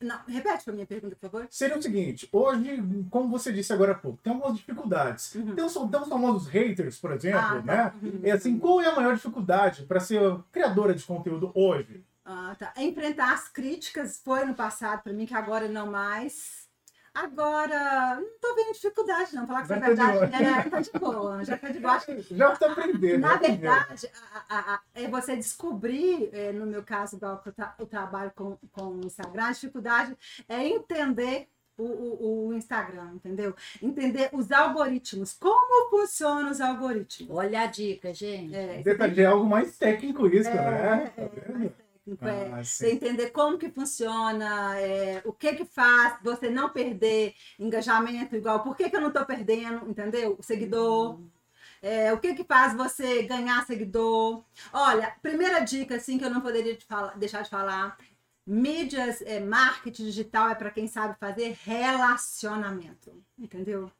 não, 0.00 0.18
repete 0.26 0.64
para 0.64 0.72
minha 0.72 0.86
pergunta, 0.86 1.14
por 1.16 1.30
favor. 1.30 1.46
Seria 1.50 1.76
o 1.78 1.82
seguinte, 1.82 2.28
hoje, 2.32 2.82
como 3.10 3.28
você 3.28 3.52
disse 3.52 3.72
agora 3.72 3.92
há 3.92 3.94
pouco, 3.94 4.18
tem 4.22 4.32
algumas 4.32 4.56
dificuldades. 4.56 5.34
Uhum. 5.34 5.54
Tem, 5.54 5.64
os, 5.64 5.74
tem 5.74 6.00
os 6.00 6.08
famosos 6.08 6.48
haters, 6.48 6.98
por 6.98 7.12
exemplo, 7.12 7.40
Ah, 7.40 7.62
né? 7.62 7.76
tá. 7.76 7.94
Uhum. 8.02 8.20
E 8.22 8.30
assim, 8.30 8.58
qual 8.58 8.80
é 8.80 8.86
a 8.86 8.96
maior 8.96 9.14
dificuldade 9.14 9.84
para 9.84 10.00
ser 10.00 10.20
criadora 10.50 10.94
de 10.94 11.04
conteúdo 11.04 11.52
hoje? 11.54 12.02
Ah, 12.24 12.54
tá. 12.58 12.72
Enfrentar 12.76 13.32
as 13.32 13.48
críticas 13.48 14.20
foi 14.24 14.44
no 14.44 14.54
passado 14.54 15.02
para 15.02 15.12
mim, 15.12 15.26
que 15.26 15.34
agora 15.34 15.68
não 15.68 15.90
mais. 15.90 16.59
Agora, 17.12 18.14
não 18.20 18.38
tô 18.40 18.54
vendo 18.54 18.72
dificuldade, 18.72 19.34
não. 19.34 19.46
Falar 19.46 19.62
que 19.62 19.68
Já 19.68 19.80
tá 19.80 19.80
de 19.80 19.86
verdade, 19.96 20.12
boa. 20.18 20.26
é, 20.26 20.70
tá 20.70 20.80
de 20.80 20.90
boa. 20.98 21.44
Já 21.44 21.56
tá 21.58 21.68
de 21.68 21.80
boa. 21.80 21.94
Acho 21.94 22.06
que, 22.06 22.22
Já 22.36 22.52
está 22.52 22.72
aprendendo. 22.72 23.18
na 23.20 23.32
já 23.32 23.36
verdade, 23.38 24.10
a- 24.48 24.56
a- 24.56 24.74
a- 24.74 24.80
é 24.94 25.08
você 25.08 25.36
descobrir, 25.36 26.30
é, 26.32 26.52
no 26.52 26.66
meu 26.66 26.82
caso, 26.82 27.16
igual 27.16 27.42
eu 27.78 27.86
trabalho 27.86 28.30
com, 28.34 28.56
com 28.72 28.84
o 28.96 29.04
Instagram, 29.06 29.44
a 29.46 29.52
dificuldade 29.52 30.16
é 30.48 30.66
entender 30.68 31.48
o, 31.76 31.84
o, 31.84 32.46
o 32.48 32.54
Instagram, 32.54 33.12
entendeu? 33.14 33.54
Entender 33.82 34.28
os 34.32 34.52
algoritmos, 34.52 35.32
como 35.32 35.88
funcionam 35.90 36.50
os 36.50 36.60
algoritmos. 36.60 37.34
Olha 37.34 37.62
a 37.62 37.66
dica, 37.66 38.12
gente. 38.12 38.54
É, 38.54 38.82
Detalhe 38.82 39.20
é 39.22 39.26
algo 39.26 39.46
mais 39.46 39.76
técnico 39.78 40.26
isso, 40.26 40.48
É, 40.50 40.54
né? 40.54 41.12
Tá 41.16 41.22
é, 41.22 41.28
vendo? 41.28 41.72
É. 42.20 42.50
Ah, 42.52 42.64
Você 42.64 42.92
entender 42.92 43.30
como 43.30 43.58
que 43.58 43.70
funciona, 43.70 44.78
é, 44.80 45.22
o 45.24 45.32
que 45.32 45.54
que 45.54 45.64
faz 45.64 46.18
você 46.22 46.48
não 46.50 46.70
perder 46.70 47.34
engajamento 47.58 48.36
igual, 48.36 48.62
por 48.62 48.76
que, 48.76 48.88
que 48.90 48.96
eu 48.96 49.00
não 49.00 49.08
estou 49.08 49.24
perdendo, 49.26 49.88
entendeu? 49.88 50.36
O 50.38 50.42
seguidor. 50.42 51.20
É, 51.82 52.12
o 52.12 52.20
que 52.20 52.34
que 52.34 52.44
faz 52.44 52.74
você 52.74 53.22
ganhar 53.22 53.64
seguidor? 53.66 54.44
Olha, 54.72 55.14
primeira 55.22 55.60
dica 55.60 55.96
assim 55.96 56.18
que 56.18 56.24
eu 56.24 56.30
não 56.30 56.40
poderia 56.42 56.76
falar- 56.86 57.16
deixar 57.18 57.42
de 57.42 57.48
falar, 57.50 57.96
mídias, 58.46 59.22
é, 59.22 59.40
marketing 59.40 60.04
digital 60.04 60.50
é 60.50 60.54
para 60.54 60.70
quem 60.70 60.86
sabe 60.88 61.16
fazer 61.18 61.56
relacionamento, 61.64 63.22
entendeu? 63.38 63.90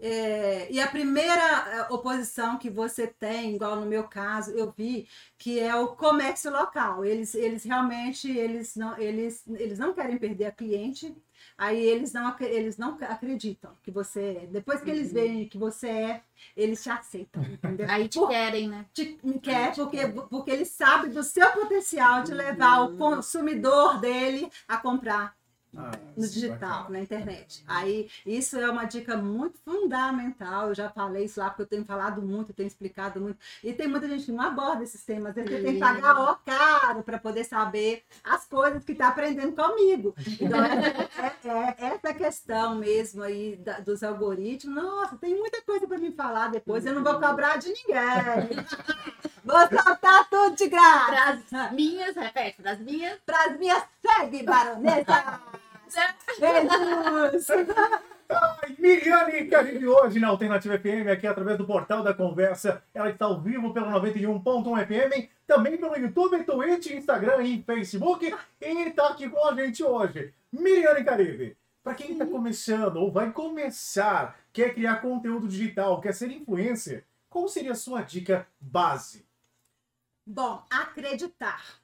É, 0.00 0.70
e 0.70 0.80
a 0.80 0.86
primeira 0.88 1.42
é, 1.42 1.92
oposição 1.92 2.58
que 2.58 2.70
você 2.70 3.06
tem, 3.06 3.54
igual 3.56 3.76
no 3.76 3.86
meu 3.86 4.04
caso, 4.04 4.52
eu 4.52 4.72
vi 4.76 5.08
que 5.36 5.58
é 5.58 5.74
o 5.74 5.88
comércio 5.88 6.50
local. 6.50 7.04
Eles, 7.04 7.34
eles 7.34 7.64
realmente 7.64 8.30
eles 8.30 8.76
não, 8.76 8.96
eles, 8.98 9.44
eles 9.48 9.78
não 9.78 9.92
querem 9.92 10.18
perder 10.18 10.46
a 10.46 10.52
cliente, 10.52 11.14
aí 11.56 11.80
eles 11.80 12.12
não, 12.12 12.34
eles 12.40 12.76
não 12.78 12.96
acreditam 13.00 13.76
que 13.82 13.90
você 13.90 14.40
é. 14.44 14.46
Depois 14.46 14.80
que 14.80 14.90
eles 14.90 15.12
veem 15.12 15.48
que 15.48 15.58
você 15.58 15.88
é, 15.88 16.22
eles 16.56 16.82
te 16.82 16.90
aceitam, 16.90 17.42
entendeu? 17.50 17.86
Aí 17.90 18.08
te 18.08 18.18
Por- 18.18 18.28
querem, 18.28 18.68
né? 18.68 18.86
te 18.92 19.18
quer 19.42 19.74
porque, 19.74 20.06
porque 20.28 20.50
ele 20.50 20.64
sabe 20.64 21.08
do 21.08 21.22
seu 21.22 21.50
potencial 21.52 22.22
de 22.22 22.32
levar 22.34 22.82
o 22.82 22.96
consumidor 22.96 24.00
dele 24.00 24.50
a 24.66 24.76
comprar 24.76 25.37
Ah, 25.80 25.92
no 26.16 26.26
digital, 26.26 26.90
na 26.90 26.98
internet. 27.00 27.62
Aí, 27.68 28.10
isso 28.26 28.58
é 28.58 28.68
uma 28.68 28.84
dica 28.84 29.16
muito 29.16 29.58
fundamental. 29.64 30.68
Eu 30.68 30.74
já 30.74 30.90
falei 30.90 31.26
isso 31.26 31.38
lá, 31.38 31.50
porque 31.50 31.62
eu 31.62 31.66
tenho 31.66 31.84
falado 31.84 32.20
muito, 32.20 32.50
eu 32.50 32.54
tenho 32.54 32.66
explicado 32.66 33.20
muito. 33.20 33.38
E 33.62 33.72
tem 33.72 33.86
muita 33.86 34.08
gente 34.08 34.24
que 34.24 34.32
não 34.32 34.42
aborda 34.42 34.82
esses 34.82 35.04
temas. 35.04 35.34
Você 35.34 35.44
tem 35.44 35.74
que 35.74 35.78
pagar 35.78 36.16
ó 36.18 36.34
caro 36.44 37.02
para 37.04 37.18
poder 37.18 37.44
saber 37.44 38.02
as 38.24 38.44
coisas 38.44 38.82
que 38.82 38.92
está 38.92 39.08
aprendendo 39.08 39.52
comigo. 39.52 40.14
Então, 40.40 40.58
é, 40.64 41.48
é- 41.48 41.74
é 41.78 41.86
essa 41.94 42.12
questão 42.12 42.74
mesmo 42.74 43.22
aí 43.22 43.54
da- 43.56 43.78
dos 43.78 44.02
algoritmos. 44.02 44.74
Nossa, 44.74 45.16
tem 45.16 45.36
muita 45.38 45.62
coisa 45.62 45.86
para 45.86 45.98
me 45.98 46.10
falar 46.10 46.48
depois. 46.50 46.84
Eu 46.84 46.94
não 46.94 47.04
vou 47.04 47.20
cobrar 47.20 47.56
de 47.58 47.68
ninguém. 47.68 48.64
Vou 49.44 49.60
soltar 49.60 50.28
tudo 50.28 50.56
de 50.56 50.68
graça. 50.68 51.38
Pras 51.48 51.72
minhas, 51.72 52.16
repete, 52.16 52.60
pras 52.60 52.78
minhas. 52.80 53.18
Para 53.24 53.44
as 53.52 53.58
minhas 53.58 53.82
segue, 54.04 54.42
baronesa. 54.42 55.40
Jesus! 55.88 57.50
Ai, 58.28 58.76
Miriane 58.78 59.46
Caribe 59.46 59.86
hoje 59.88 60.20
na 60.20 60.28
Alternativa 60.28 60.78
FM, 60.78 61.08
aqui 61.10 61.26
através 61.26 61.56
do 61.56 61.66
Portal 61.66 62.02
da 62.02 62.12
Conversa. 62.12 62.82
Ela 62.92 63.08
está 63.08 63.24
ao 63.24 63.40
vivo 63.40 63.72
pelo 63.72 63.86
91.1 63.86 64.86
FM, 64.86 65.30
também 65.46 65.78
pelo 65.78 65.96
YouTube, 65.96 66.44
Twitch, 66.44 66.90
Instagram 66.90 67.42
e 67.42 67.62
Facebook. 67.62 68.34
E 68.60 68.88
está 68.88 69.08
aqui 69.08 69.30
com 69.30 69.48
a 69.48 69.54
gente 69.54 69.82
hoje. 69.82 70.34
Miriane 70.52 71.04
Caribe, 71.04 71.56
para 71.82 71.94
quem 71.94 72.12
está 72.12 72.26
começando 72.26 72.96
ou 72.96 73.10
vai 73.10 73.32
começar, 73.32 74.38
quer 74.52 74.74
criar 74.74 74.96
conteúdo 74.96 75.48
digital, 75.48 76.00
quer 76.00 76.12
ser 76.12 76.30
influencer, 76.30 77.04
qual 77.30 77.48
seria 77.48 77.72
a 77.72 77.74
sua 77.74 78.02
dica 78.02 78.46
base? 78.60 79.26
Bom, 80.26 80.62
acreditar. 80.70 81.77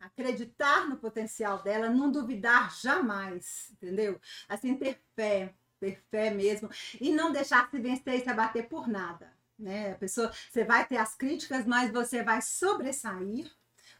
Acreditar 0.00 0.88
no 0.88 0.96
potencial 0.96 1.62
dela, 1.62 1.90
não 1.90 2.10
duvidar 2.10 2.74
jamais, 2.80 3.70
entendeu? 3.72 4.18
Assim, 4.48 4.74
ter 4.74 4.98
fé, 5.14 5.54
ter 5.78 6.02
fé 6.10 6.30
mesmo. 6.30 6.70
E 7.00 7.12
não 7.12 7.30
deixar 7.30 7.70
se 7.70 7.78
vencer 7.78 8.14
e 8.14 8.22
se 8.22 8.28
abater 8.30 8.68
por 8.68 8.88
nada. 8.88 9.30
Né? 9.58 9.92
A 9.92 9.96
pessoa, 9.96 10.32
você 10.50 10.64
vai 10.64 10.86
ter 10.86 10.96
as 10.96 11.14
críticas, 11.14 11.66
mas 11.66 11.92
você 11.92 12.22
vai 12.22 12.40
sobressair. 12.40 13.50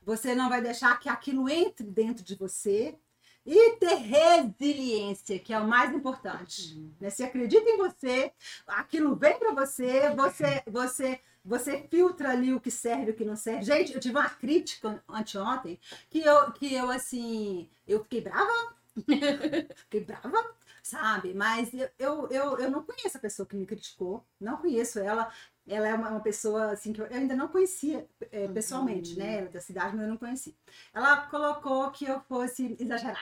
Você 0.02 0.34
não 0.34 0.48
vai 0.48 0.62
deixar 0.62 0.98
que 0.98 1.08
aquilo 1.08 1.48
entre 1.48 1.86
dentro 1.86 2.24
de 2.24 2.34
você. 2.34 2.98
E 3.44 3.76
ter 3.76 3.94
resiliência, 3.94 5.38
que 5.38 5.52
é 5.52 5.58
o 5.58 5.66
mais 5.66 5.92
importante. 5.94 6.78
Né? 7.00 7.10
Se 7.10 7.22
acredita 7.22 7.68
em 7.68 7.76
você, 7.76 8.32
aquilo 8.66 9.16
vem 9.16 9.38
para 9.38 9.52
você, 9.52 10.10
você, 10.14 10.62
você 10.66 11.20
você 11.44 11.86
filtra 11.90 12.30
ali 12.30 12.52
o 12.52 12.60
que 12.60 12.70
serve 12.70 13.06
e 13.06 13.10
o 13.10 13.16
que 13.16 13.24
não 13.24 13.36
serve. 13.36 13.62
Gente, 13.62 13.94
eu 13.94 14.00
tive 14.00 14.16
uma 14.16 14.28
crítica 14.28 15.02
anteontem 15.08 15.78
que 16.08 16.20
eu, 16.20 16.52
que 16.52 16.74
eu 16.74 16.90
assim, 16.90 17.68
eu 17.86 18.02
fiquei 18.02 18.20
brava, 18.20 18.74
fiquei 19.84 20.04
brava, 20.04 20.54
sabe? 20.82 21.34
Mas 21.34 21.72
eu, 21.72 21.88
eu, 21.98 22.28
eu, 22.30 22.58
eu 22.58 22.70
não 22.70 22.82
conheço 22.82 23.16
a 23.16 23.20
pessoa 23.20 23.46
que 23.46 23.56
me 23.56 23.66
criticou, 23.66 24.24
não 24.40 24.56
conheço 24.56 24.98
ela. 24.98 25.32
Ela 25.66 25.88
é 25.88 25.94
uma, 25.94 26.08
uma 26.10 26.20
pessoa 26.20 26.72
assim 26.72 26.92
que 26.92 27.00
eu, 27.00 27.06
eu 27.06 27.16
ainda 27.16 27.36
não 27.36 27.48
conhecia 27.48 28.06
é, 28.32 28.48
pessoalmente, 28.48 29.16
né? 29.16 29.38
Ela 29.38 29.46
é 29.46 29.50
da 29.50 29.60
cidade, 29.60 29.94
mas 29.94 30.04
eu 30.04 30.10
não 30.10 30.16
conheci. 30.16 30.56
Ela 30.92 31.28
colocou 31.28 31.90
que 31.90 32.04
eu 32.04 32.20
fosse 32.22 32.76
exagerada. 32.78 33.20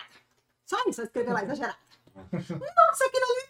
Só 0.64 0.76
isso, 0.88 1.00
ela 1.00 1.06
escreveu 1.06 1.32
lá, 1.34 1.42
exagerada. 1.44 1.78
Nossa, 2.14 3.04
aquilo 3.04 3.24
ali 3.24 3.47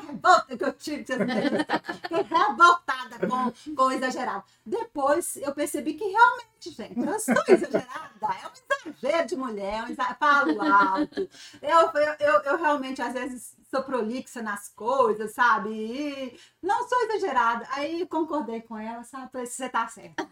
revolta 0.00 0.56
que 0.56 0.64
eu 0.64 0.72
tive. 0.72 1.04
Fiquei 1.04 2.22
revoltada 2.22 3.18
com, 3.28 3.74
com 3.74 3.82
o 3.84 3.92
exagerado. 3.92 4.44
Depois 4.64 5.36
eu 5.36 5.52
percebi 5.54 5.94
que 5.94 6.04
realmente, 6.04 6.70
gente, 6.70 6.98
eu 6.98 7.18
sou 7.20 7.34
exagerada. 7.48 8.10
É 8.22 8.46
um 8.46 8.90
exagero 8.90 9.26
de 9.26 9.36
mulher, 9.36 9.74
é 9.74 9.82
um 9.82 9.88
exa- 9.88 10.16
falo 10.18 10.60
alto. 10.62 11.28
Eu, 11.60 11.80
eu, 12.00 12.14
eu, 12.20 12.40
eu 12.42 12.56
realmente, 12.58 13.00
às 13.02 13.12
vezes, 13.12 13.56
sou 13.70 13.82
prolixa 13.82 14.42
nas 14.42 14.68
coisas, 14.68 15.32
sabe? 15.32 15.70
E 15.70 16.38
não 16.62 16.88
sou 16.88 16.98
exagerada. 17.04 17.66
Aí 17.72 18.06
concordei 18.06 18.60
com 18.60 18.78
ela, 18.78 19.02
sabe? 19.04 19.30
Você 19.46 19.68
tá 19.68 19.88
certa. 19.88 20.26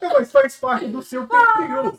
Não, 0.00 0.14
mas 0.14 0.32
faz 0.32 0.56
parte 0.56 0.88
do 0.88 1.02
seu 1.02 1.26
perfil. 1.28 1.92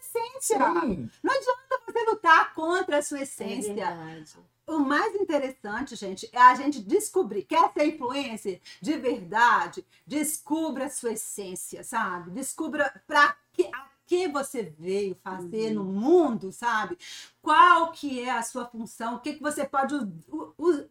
Essência. 0.00 0.56
Sim. 0.58 1.10
Não 1.22 1.34
adianta 1.34 1.65
você 1.96 2.10
lutar 2.10 2.54
contra 2.54 2.98
a 2.98 3.02
sua 3.02 3.18
É 3.20 3.22
essência. 3.22 3.74
verdade. 3.74 4.36
O 4.66 4.80
mais 4.80 5.14
interessante, 5.14 5.94
gente, 5.94 6.28
é 6.32 6.38
a 6.38 6.54
gente 6.56 6.80
descobrir. 6.80 7.42
Quer 7.44 7.72
ser 7.72 7.86
influencer 7.86 8.60
de 8.80 8.96
verdade? 8.96 9.86
Descubra 10.04 10.86
a 10.86 10.90
sua 10.90 11.12
essência, 11.12 11.84
sabe? 11.84 12.32
Descubra 12.32 12.92
para 13.06 13.36
que, 13.52 13.70
que 14.06 14.28
você 14.28 14.72
veio 14.78 15.16
fazer 15.22 15.72
no 15.72 15.84
mundo, 15.84 16.52
sabe? 16.52 16.96
Qual 17.42 17.90
que 17.92 18.20
é 18.20 18.30
a 18.30 18.42
sua 18.42 18.64
função? 18.66 19.16
O 19.16 19.20
que, 19.20 19.34
que 19.34 19.42
você 19.42 19.64
pode 19.64 19.94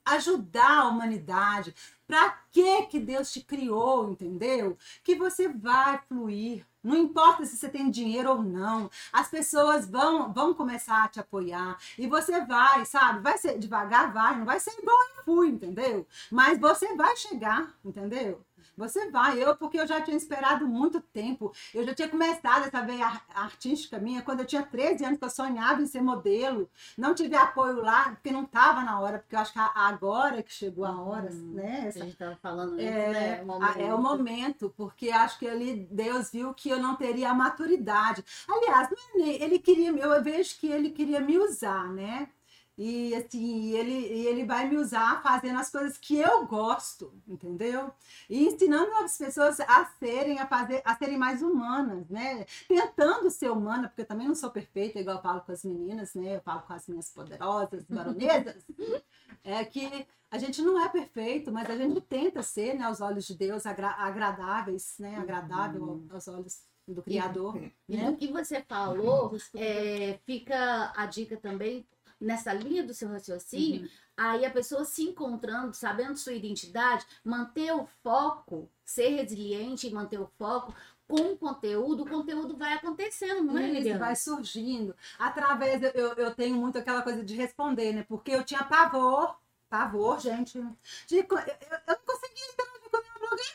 ajudar 0.05 0.79
a 0.79 0.87
humanidade? 0.87 1.73
Para 2.05 2.29
que 2.51 2.83
que 2.83 2.99
Deus 2.99 3.31
te 3.31 3.41
criou, 3.41 4.09
entendeu? 4.09 4.77
Que 5.03 5.15
você 5.15 5.47
vai 5.47 5.99
fluir. 6.07 6.65
Não 6.83 6.95
importa 6.95 7.43
se 7.45 7.57
você 7.57 7.67
tem 7.67 7.89
dinheiro 7.89 8.29
ou 8.29 8.43
não, 8.43 8.91
as 9.11 9.27
pessoas 9.27 9.89
vão, 9.89 10.31
vão 10.31 10.53
começar 10.53 11.03
a 11.03 11.07
te 11.07 11.19
apoiar. 11.19 11.79
E 11.97 12.05
você 12.05 12.41
vai, 12.45 12.85
sabe? 12.85 13.21
Vai 13.21 13.39
ser 13.39 13.57
devagar, 13.57 14.13
vai. 14.13 14.37
Não 14.37 14.45
vai 14.45 14.59
ser 14.59 14.71
igual 14.77 14.95
eu 15.17 15.23
fui, 15.23 15.47
entendeu? 15.49 16.05
Mas 16.29 16.59
você 16.59 16.95
vai 16.95 17.17
chegar, 17.17 17.73
entendeu? 17.83 18.45
Você 18.77 19.09
vai. 19.09 19.41
Eu, 19.41 19.55
porque 19.55 19.79
eu 19.79 19.87
já 19.87 20.01
tinha 20.01 20.17
esperado 20.17 20.67
muito 20.67 20.99
tempo. 21.01 21.51
Eu 21.73 21.85
já 21.85 21.93
tinha 21.93 22.09
começado 22.09 22.65
essa 22.67 22.81
veia 22.81 23.05
ar- 23.05 23.25
artística 23.33 23.97
minha 23.99 24.21
quando 24.21 24.41
eu 24.41 24.45
tinha 24.45 24.63
13 24.63 25.05
anos, 25.05 25.17
que 25.19 25.25
eu 25.25 25.29
sonhava 25.29 25.81
em 25.81 25.85
ser 25.87 26.01
modelo. 26.01 26.69
Não 26.97 27.13
tive 27.15 27.35
apoio 27.35 27.81
lá, 27.81 28.11
porque 28.11 28.31
não 28.31 28.43
estava 28.43 28.81
na 28.83 28.99
hora, 28.99 29.19
porque 29.19 29.35
eu 29.35 29.39
acho 29.39 29.53
que 29.53 29.59
a- 29.59 29.71
agora 29.75 30.43
que 30.43 30.51
chegou 30.53 30.85
a 30.85 31.01
hora, 31.01 31.29
né? 31.31 31.81
A 31.83 31.85
Essa 31.87 31.99
gente 32.05 32.17
tava 32.17 32.35
falando 32.41 32.73
antes, 32.73 32.85
é, 32.85 33.11
né? 33.13 33.43
O 33.43 33.63
a- 33.63 33.75
é 33.79 33.93
o 33.93 34.01
momento, 34.01 34.73
porque 34.75 35.09
acho 35.09 35.39
que 35.39 35.47
ali 35.47 35.87
Deus 35.91 36.31
viu 36.31 36.53
que 36.53 36.69
eu 36.69 36.79
não 36.81 36.95
teria 36.95 37.29
a 37.31 37.33
maturidade. 37.33 38.23
Aliás, 38.47 38.89
é 39.17 39.43
ele 39.43 39.59
queria, 39.59 39.91
eu 39.91 40.23
vejo 40.23 40.57
que 40.57 40.67
ele 40.67 40.89
queria 40.91 41.19
me 41.21 41.37
usar, 41.37 41.87
né? 41.93 42.29
E 42.77 43.15
assim, 43.15 43.71
ele, 43.71 43.93
e 43.93 44.27
ele 44.27 44.43
vai 44.45 44.67
me 44.67 44.75
usar 44.77 45.21
fazendo 45.23 45.57
as 45.59 45.71
coisas 45.71 45.97
que 45.97 46.17
eu 46.17 46.45
gosto, 46.45 47.13
entendeu? 47.25 47.89
E 48.29 48.47
ensinando 48.47 48.91
as 48.97 49.17
pessoas 49.17 49.59
a 49.61 49.85
serem, 49.97 50.39
a 50.39 50.47
fazer, 50.47 50.81
a 50.83 50.93
serem 50.95 51.17
mais 51.17 51.41
humanas, 51.41 52.09
né? 52.09 52.45
Tentando 52.67 53.29
ser 53.31 53.49
humana, 53.49 53.87
porque 53.87 54.01
eu 54.01 54.05
também 54.05 54.27
não 54.27 54.35
sou 54.35 54.51
perfeita, 54.51 54.99
igual 54.99 55.17
eu 55.17 55.21
falo 55.21 55.39
com 55.41 55.53
as 55.53 55.63
meninas, 55.63 56.13
né? 56.15 56.35
Eu 56.35 56.41
falo 56.41 56.61
com 56.63 56.73
as 56.73 56.85
minhas 56.87 57.09
poderosas 57.09 57.83
baronesas. 57.89 58.63
É 59.43 59.63
que 59.63 60.07
a 60.31 60.37
gente 60.39 60.59
não 60.61 60.83
é 60.83 60.89
perfeito, 60.89 61.51
mas 61.51 61.69
a 61.69 61.75
gente 61.75 62.01
tenta 62.01 62.41
ser, 62.41 62.73
né, 62.73 62.85
aos 62.85 62.99
olhos 62.99 63.25
de 63.27 63.35
Deus, 63.35 63.65
agra- 63.67 63.95
agradáveis, 63.97 64.95
né? 64.99 65.17
Agradável 65.17 65.83
ao- 66.09 66.15
aos 66.15 66.27
olhos 66.27 66.63
do 66.87 67.01
Criador. 67.03 67.55
E 67.87 67.95
né? 67.97 68.11
do 68.11 68.17
que 68.17 68.31
você 68.31 68.61
falou, 68.63 69.35
é, 69.53 70.19
fica 70.25 70.91
a 70.95 71.05
dica 71.05 71.37
também 71.37 71.85
nessa 72.19 72.53
linha 72.53 72.83
do 72.83 72.93
seu 72.93 73.09
raciocínio. 73.09 73.83
Uhum. 73.83 73.89
Aí 74.17 74.45
a 74.45 74.51
pessoa 74.51 74.85
se 74.85 75.03
encontrando, 75.03 75.73
sabendo 75.73 76.17
sua 76.17 76.33
identidade, 76.33 77.05
manter 77.23 77.73
o 77.73 77.85
foco, 78.01 78.69
ser 78.83 79.09
resiliente 79.09 79.87
e 79.87 79.93
manter 79.93 80.19
o 80.19 80.27
foco 80.37 80.73
com 81.07 81.33
o 81.33 81.37
conteúdo, 81.37 82.03
o 82.03 82.09
conteúdo 82.09 82.57
vai 82.57 82.73
acontecendo, 82.73 83.43
não 83.43 83.57
é, 83.57 83.65
Isso 83.65 83.73
Liliana? 83.73 83.99
vai 83.99 84.15
surgindo. 84.15 84.95
Através, 85.19 85.83
eu, 85.83 85.91
eu, 85.91 86.13
eu 86.13 86.33
tenho 86.33 86.55
muito 86.55 86.77
aquela 86.77 87.01
coisa 87.01 87.23
de 87.23 87.35
responder, 87.35 87.93
né? 87.93 88.03
Porque 88.07 88.31
eu 88.31 88.43
tinha 88.43 88.63
pavor, 88.63 89.37
pavor, 89.69 90.19
gente. 90.19 90.59
De, 91.07 91.17
eu, 91.17 91.23
eu 91.23 91.79
não 91.87 91.97
conseguia 92.05 92.45
interagir 92.53 92.89
com 92.89 92.89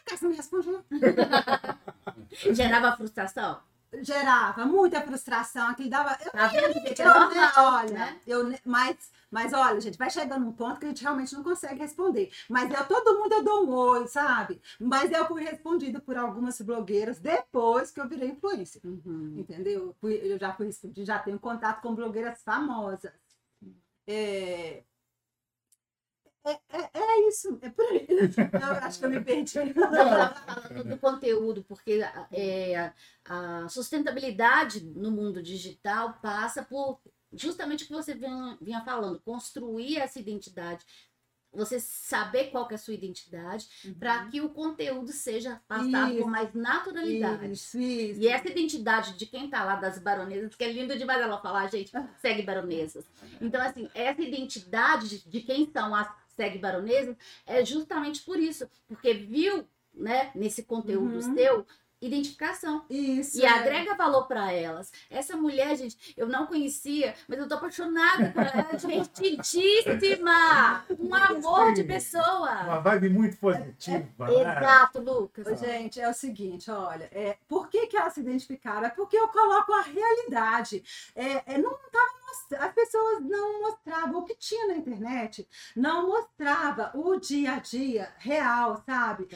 porque 0.05 0.16
você 0.16 0.25
não 0.25 0.31
me 0.31 0.37
respondia. 0.37 0.85
Gerava 2.55 2.96
frustração? 2.96 3.61
Gerava 4.03 4.64
muita 4.64 5.00
frustração, 5.03 5.68
aquilo 5.68 5.90
dava. 5.90 6.16
Eu, 6.24 6.31
Tá 6.31 6.46
vendo, 6.46 6.74
gente? 6.74 7.03
É 7.03 7.05
eu, 7.05 7.09
né, 7.09 7.20
normal, 7.20 7.53
olha, 7.57 7.92
né? 7.92 8.20
eu, 8.26 8.55
mas, 8.64 9.11
mas 9.31 9.53
olha, 9.53 9.81
gente, 9.81 9.98
vai 9.98 10.09
chegando 10.09 10.46
um 10.46 10.53
ponto 10.53 10.79
que 10.79 10.87
a 10.87 10.88
gente 10.88 11.03
realmente 11.03 11.35
não 11.35 11.42
consegue 11.42 11.81
responder. 11.81 12.31
Mas 12.48 12.72
eu, 12.72 12.87
todo 12.87 13.18
mundo 13.18 13.33
eu 13.33 13.44
dou 13.44 13.66
um 13.66 13.72
oi, 13.72 14.07
sabe? 14.07 14.61
Mas 14.79 15.11
eu 15.11 15.26
fui 15.26 15.42
respondida 15.42 16.00
por 16.00 16.16
algumas 16.16 16.61
blogueiras 16.61 17.18
depois 17.18 17.90
que 17.90 18.00
eu 18.00 18.09
virei 18.09 18.31
influencer. 18.31 18.81
Uhum. 18.85 19.35
Entendeu? 19.37 19.96
Eu 20.03 20.38
já 20.38 20.53
fui 20.53 20.66
respondida, 20.66 21.05
já 21.05 21.18
tenho 21.18 21.38
contato 21.38 21.83
com 21.83 21.94
blogueiras 21.94 22.42
famosas. 22.44 23.12
É, 24.07 24.83
É, 26.44 26.53
é, 26.53 26.90
é 26.94 27.29
isso, 27.29 27.59
é 27.61 27.68
por 27.68 27.85
aí. 27.87 28.07
Eu 28.09 28.72
acho 28.83 28.98
que 28.98 29.05
eu 29.05 29.11
me 29.11 29.20
perdi. 29.20 29.59
Eu 29.59 29.66
estava 29.66 30.35
falando 30.35 30.85
do 30.85 30.98
conteúdo, 30.98 31.64
porque 31.68 32.00
é, 32.33 32.92
a 33.24 33.68
sustentabilidade 33.68 34.85
no 34.85 35.11
mundo 35.11 35.42
digital 35.42 36.18
passa 36.22 36.62
por 36.62 36.98
justamente 37.33 37.85
o 37.85 37.87
que 37.87 37.92
você 37.92 38.14
vinha, 38.14 38.57
vinha 38.61 38.81
falando, 38.83 39.20
construir 39.20 39.98
essa 39.98 40.18
identidade. 40.18 40.85
Você 41.53 41.81
saber 41.81 42.53
qual 42.53 42.68
que 42.68 42.74
é 42.74 42.76
a 42.76 42.79
sua 42.79 42.94
identidade, 42.94 43.66
para 43.98 44.24
que 44.26 44.40
o 44.40 44.50
conteúdo 44.50 45.11
seja 45.12 45.61
passado 45.66 46.12
Isso. 46.12 46.22
com 46.22 46.31
mais 46.31 46.55
naturalidade. 46.55 47.53
Isso, 47.53 47.76
isso. 47.76 48.20
E 48.20 48.29
essa 48.29 48.48
identidade 48.48 49.18
de 49.18 49.26
quem 49.26 49.50
tá 49.50 49.64
lá 49.64 49.74
das 49.74 49.98
baronesas, 49.98 50.55
que 50.55 50.62
é 50.62 50.70
lindo 50.70 50.96
demais 50.96 51.20
ela 51.20 51.42
falar, 51.42 51.66
gente, 51.68 51.90
segue 52.18 52.42
baronesas. 52.42 53.05
Então, 53.40 53.61
assim, 53.61 53.90
essa 53.94 54.22
identidade 54.22 55.09
de, 55.09 55.29
de 55.29 55.40
quem 55.40 55.68
são 55.72 55.92
as 55.92 56.09
segue 56.40 56.59
baronesas 56.59 57.14
é 57.46 57.62
justamente 57.64 58.22
por 58.22 58.38
isso. 58.38 58.66
Porque 58.88 59.12
viu, 59.12 59.68
né, 59.92 60.31
nesse 60.35 60.62
conteúdo 60.62 61.16
Uhum. 61.16 61.35
seu, 61.35 61.66
identificação. 62.00 62.84
Isso. 62.88 63.38
E 63.38 63.44
é. 63.44 63.48
agrega 63.48 63.94
valor 63.94 64.26
para 64.26 64.52
elas. 64.52 64.92
Essa 65.10 65.36
mulher, 65.36 65.76
gente, 65.76 66.14
eu 66.16 66.26
não 66.26 66.46
conhecia, 66.46 67.14
mas 67.28 67.38
eu 67.38 67.48
tô 67.48 67.54
apaixonada 67.54 68.30
por 68.30 68.42
ela. 68.42 68.50
Ela 68.60 68.72
é 68.72 68.76
divertidíssima! 68.76 70.84
Um 70.98 71.14
amor 71.14 71.72
de 71.72 71.84
pessoa! 71.84 72.62
Uma 72.64 72.80
vibe 72.80 73.10
muito 73.10 73.36
positiva. 73.36 74.26
né? 74.26 74.40
Exato, 74.40 75.00
Lucas. 75.00 75.46
Ô, 75.46 75.56
Gente, 75.56 76.00
é 76.00 76.08
o 76.08 76.14
seguinte, 76.14 76.70
olha, 76.70 77.08
é, 77.12 77.36
por 77.48 77.68
que, 77.68 77.86
que 77.86 77.96
elas 77.96 78.14
se 78.14 78.20
identificaram? 78.20 78.86
É 78.86 78.90
porque 78.90 79.16
eu 79.16 79.28
coloco 79.28 79.72
a 79.72 79.82
realidade. 79.82 80.82
É, 81.14 81.54
é, 81.54 81.58
não 81.58 81.70
tava 81.70 82.20
as 82.58 82.72
pessoas 82.72 83.22
não 83.22 83.62
mostravam 83.62 84.20
o 84.20 84.24
que 84.24 84.34
tinha 84.34 84.68
na 84.68 84.74
internet, 84.74 85.46
não 85.76 86.06
mostrava 86.06 86.90
o 86.94 87.16
dia 87.16 87.54
a 87.54 87.58
dia 87.58 88.12
real, 88.18 88.82
sabe? 88.86 89.26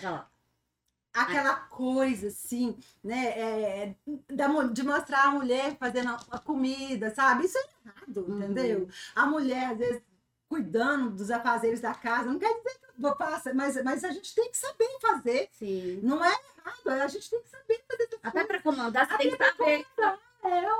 Aquela 1.14 1.55
coisa 1.55 2.27
assim, 2.29 2.77
né? 3.03 3.27
é, 3.38 3.94
da 4.31 4.48
mu- 4.48 4.68
de 4.72 4.83
mostrar 4.83 5.24
a 5.27 5.31
mulher 5.31 5.77
fazendo 5.79 6.11
a, 6.11 6.20
a 6.33 6.38
comida, 6.40 7.14
sabe? 7.14 7.44
Isso 7.44 7.57
é 7.57 7.62
errado, 7.87 8.24
Uhum. 8.29 8.37
entendeu? 8.38 8.88
A 9.14 9.24
mulher, 9.24 9.70
às 9.72 9.79
vezes, 9.79 10.03
cuidando 10.48 11.11
dos 11.11 11.31
afazeres 11.31 11.81
da 11.81 11.94
casa, 11.94 12.31
não 12.31 12.38
quer 12.38 12.53
dizer 12.59 12.79
que 12.79 13.14
passar, 13.16 13.55
mas, 13.55 13.83
mas 13.83 14.05
a 14.05 14.11
gente 14.11 14.35
tem 14.35 14.50
que 14.50 14.57
saber 14.57 14.88
fazer. 15.00 15.48
Sim. 15.53 16.00
Não 16.03 16.24
é 16.24 16.29
errado, 16.29 17.00
a 17.03 17.09
gente 17.09 17.31
tem 17.31 17.40
que 17.42 17.48
saber 17.48 17.85
fazer 17.88 18.09
Até 18.22 18.44
para 18.44 18.61
comandar, 18.62 19.09
você 19.09 19.16
tem 19.16 19.31
que 19.31 19.37
saber. 19.37 19.87
coisas, 19.96 20.18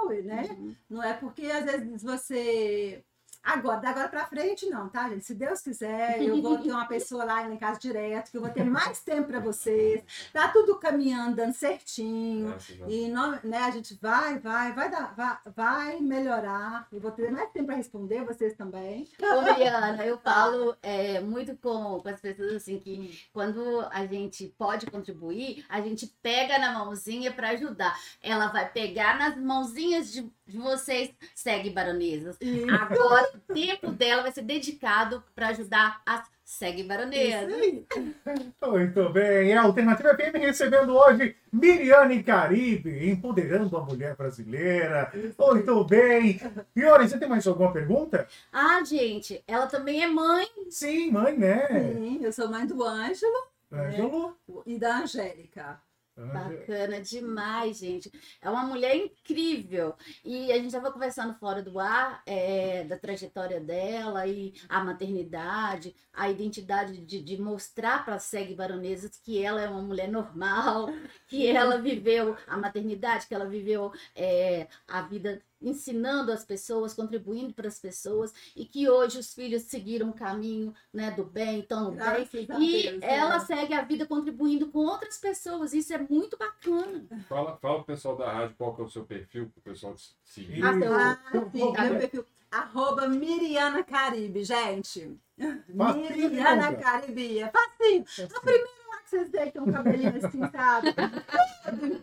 ué, 0.09 0.23
né? 0.23 0.42
Uhum. 0.51 0.77
Não 0.90 1.03
é 1.03 1.12
porque 1.14 1.47
às 1.47 1.64
vezes 1.64 2.03
você. 2.03 3.05
Agora, 3.45 3.81
da 3.81 3.91
agora 3.91 4.09
pra 4.09 4.25
frente, 4.25 4.67
não, 4.67 4.89
tá, 4.89 5.09
gente? 5.11 5.25
Se 5.25 5.35
Deus 5.35 5.61
quiser, 5.61 6.23
eu 6.23 6.41
vou 6.41 6.59
ter 6.59 6.71
uma 6.71 6.87
pessoa 6.87 7.25
lá 7.25 7.47
em 7.47 7.57
casa 7.59 7.79
direto, 7.79 8.31
que 8.31 8.37
eu 8.39 8.41
vou 8.41 8.51
ter 8.51 8.65
mais 8.65 9.01
tempo 9.01 9.29
pra 9.29 9.39
vocês. 9.39 10.03
Tá 10.33 10.49
tudo 10.49 10.77
caminhando, 10.77 11.37
dando 11.37 11.53
certinho. 11.53 12.49
Graças 12.49 12.81
a 12.81 12.87
Deus. 12.87 12.93
E 12.93 13.09
não, 13.09 13.39
né, 13.45 13.59
a 13.59 13.71
gente 13.71 13.99
vai, 14.01 14.39
vai, 14.39 14.73
vai, 14.73 14.91
dar, 14.91 15.15
vai, 15.15 15.37
vai 15.55 16.01
melhorar. 16.01 16.89
Eu 16.91 17.01
vou 17.01 17.11
ter 17.11 17.31
mais 17.31 17.51
tempo 17.51 17.67
para 17.67 17.77
responder, 17.77 18.25
vocês 18.25 18.55
também. 18.55 19.07
Ô, 19.21 19.43
Mariana, 19.43 20.05
eu 20.07 20.19
falo 20.19 20.75
é, 20.83 21.21
muito 21.21 21.55
com, 21.57 22.01
com 22.01 22.09
as 22.09 22.21
pessoas 22.21 22.55
assim 22.55 22.79
que 22.79 23.29
quando 23.33 23.87
a 23.91 24.07
gente 24.07 24.55
pode 24.57 24.87
contribuir, 24.87 25.65
a 25.69 25.81
gente 25.81 26.07
pega 26.23 26.59
na 26.59 26.73
mãozinha 26.73 27.33
para 27.33 27.51
ajudar. 27.51 27.95
Ela 28.23 28.47
vai 28.49 28.71
pegar 28.71 29.19
nas 29.19 29.37
mãozinhas 29.37 30.11
de, 30.11 30.33
de 30.47 30.59
vocês, 30.59 31.11
segue 31.35 31.71
baronesas. 31.71 32.37
E 32.41 32.65
Agora 32.71 33.31
o 33.35 33.53
tempo 33.55 33.91
dela 33.91 34.23
vai 34.23 34.33
ser 34.33 34.43
dedicado 34.43 35.23
para 35.35 35.49
ajudar 35.49 36.03
as 36.05 36.23
segue 36.45 36.83
baronesas. 36.83 37.51
Muito 38.63 39.09
bem. 39.11 39.51
É 39.51 39.57
a 39.57 39.63
Alternativa 39.63 40.15
FM 40.15 40.37
recebendo 40.39 40.95
hoje 40.95 41.35
Miriane 41.53 42.23
Caribe, 42.23 43.11
empoderando 43.11 43.77
a 43.77 43.83
mulher 43.83 44.15
brasileira. 44.15 45.11
Muito 45.39 45.85
bem. 45.85 46.39
Fiore, 46.75 47.09
você 47.09 47.19
tem 47.19 47.29
mais 47.29 47.47
alguma 47.47 47.73
pergunta? 47.73 48.29
Ah, 48.53 48.85
gente, 48.85 49.43
ela 49.47 49.67
também 49.67 50.03
é 50.03 50.07
mãe. 50.07 50.47
Sim, 50.69 51.11
mãe, 51.11 51.37
né? 51.37 51.67
Sim, 51.69 52.21
eu 52.23 52.33
sou 52.33 52.49
mãe 52.49 52.67
do 52.67 52.83
Ângelo 52.85 53.49
Ângelo. 53.73 54.37
e 54.67 54.79
da 54.79 54.99
Angélica. 54.99 55.81
Bacana 56.16 57.00
demais, 57.00 57.79
gente. 57.79 58.11
É 58.40 58.48
uma 58.48 58.62
mulher 58.62 58.94
incrível. 58.94 59.96
E 60.24 60.53
a 60.53 60.57
gente 60.57 60.66
estava 60.66 60.92
conversando 60.92 61.35
fora 61.35 61.61
do 61.61 61.81
ar 61.81 62.22
é, 62.24 62.85
da 62.85 62.96
trajetória 62.96 63.61
dela 63.61 64.24
e 64.27 64.55
a 64.68 64.83
maternidade, 64.83 65.94
a 66.12 66.31
identidade 66.31 67.05
de, 67.05 67.20
de 67.20 67.37
mostrar 67.40 68.05
para 68.05 68.14
as 68.14 68.24
segue 68.24 68.55
baronesas 68.55 69.16
que 69.16 69.42
ela 69.42 69.61
é 69.61 69.68
uma 69.68 69.83
mulher 69.83 70.09
normal, 70.09 70.87
que 71.27 71.48
ela 71.48 71.79
viveu 71.79 72.37
a 72.46 72.57
maternidade, 72.57 73.27
que 73.27 73.35
ela 73.35 73.46
viveu 73.46 73.92
é, 74.14 74.68
a 74.87 75.03
vida 75.03 75.42
ensinando 75.61 76.31
as 76.31 76.45
pessoas, 76.45 76.95
contribuindo 76.95 77.55
para 77.55 77.69
as 77.69 77.79
pessoas 77.79 78.33
e 78.55 78.64
que 78.64 78.88
hoje 78.88 79.19
os 79.19 79.33
filhos 79.35 79.62
seguiram 79.62 80.11
o 80.11 80.12
caminho 80.14 80.75
né, 80.93 81.11
do 81.11 81.25
bem, 81.25 81.61
estão 81.61 81.85
no 81.85 81.90
bem. 81.93 82.29
E 82.61 82.83
Deus, 82.83 83.03
ela 83.03 83.38
né? 83.38 83.45
segue 83.45 83.75
a 83.75 83.83
vida 83.83 84.07
contribuindo 84.07 84.69
com 84.69 84.81
outras 84.81 85.19
pessoas. 85.19 85.73
Isso 85.73 85.93
é 85.95 85.99
muito 85.99 86.37
bacana. 86.37 87.05
Fala, 87.29 87.57
fala 87.57 87.77
pro 87.77 87.85
pessoal 87.87 88.17
da 88.17 88.31
rádio 88.33 88.55
qual 88.57 88.75
que 88.75 88.83
é 88.83 88.85
o 88.85 88.90
seu 88.90 89.05
perfil, 89.05 89.49
pro 89.51 89.62
pessoal 89.62 89.95
te 89.95 90.14
seguir. 90.23 90.64
Ah, 90.64 90.79
seu- 90.79 90.95
Ah, 90.95 91.21
sim, 91.53 91.59
meu 91.59 91.73
perfil. 91.99 92.25
Arroba 92.51 93.09
Miriana 93.09 93.83
Caribe, 93.83 94.45
gente. 94.45 95.19
Facinho, 95.77 96.17
Miriana 96.17 96.71
então. 96.71 96.81
Caribe. 96.83 97.38
É 97.40 97.51
facinho. 97.51 98.05
A 98.37 98.40
primeira 98.40 98.84
vocês 99.14 99.53
tem 99.53 99.62
um 99.62 99.72
cabelinho 99.72 100.16
assim, 100.16 100.40
sabe? 100.50 100.94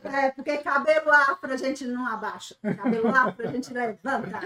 É, 0.03 0.31
porque 0.31 0.57
cabelo 0.57 1.09
afro 1.11 1.53
a 1.53 1.55
gente 1.55 1.85
não 1.85 2.05
abaixa. 2.05 2.55
Cabelo 2.61 3.07
afro 3.07 3.47
a 3.47 3.51
gente 3.51 3.71
levanta. 3.71 4.39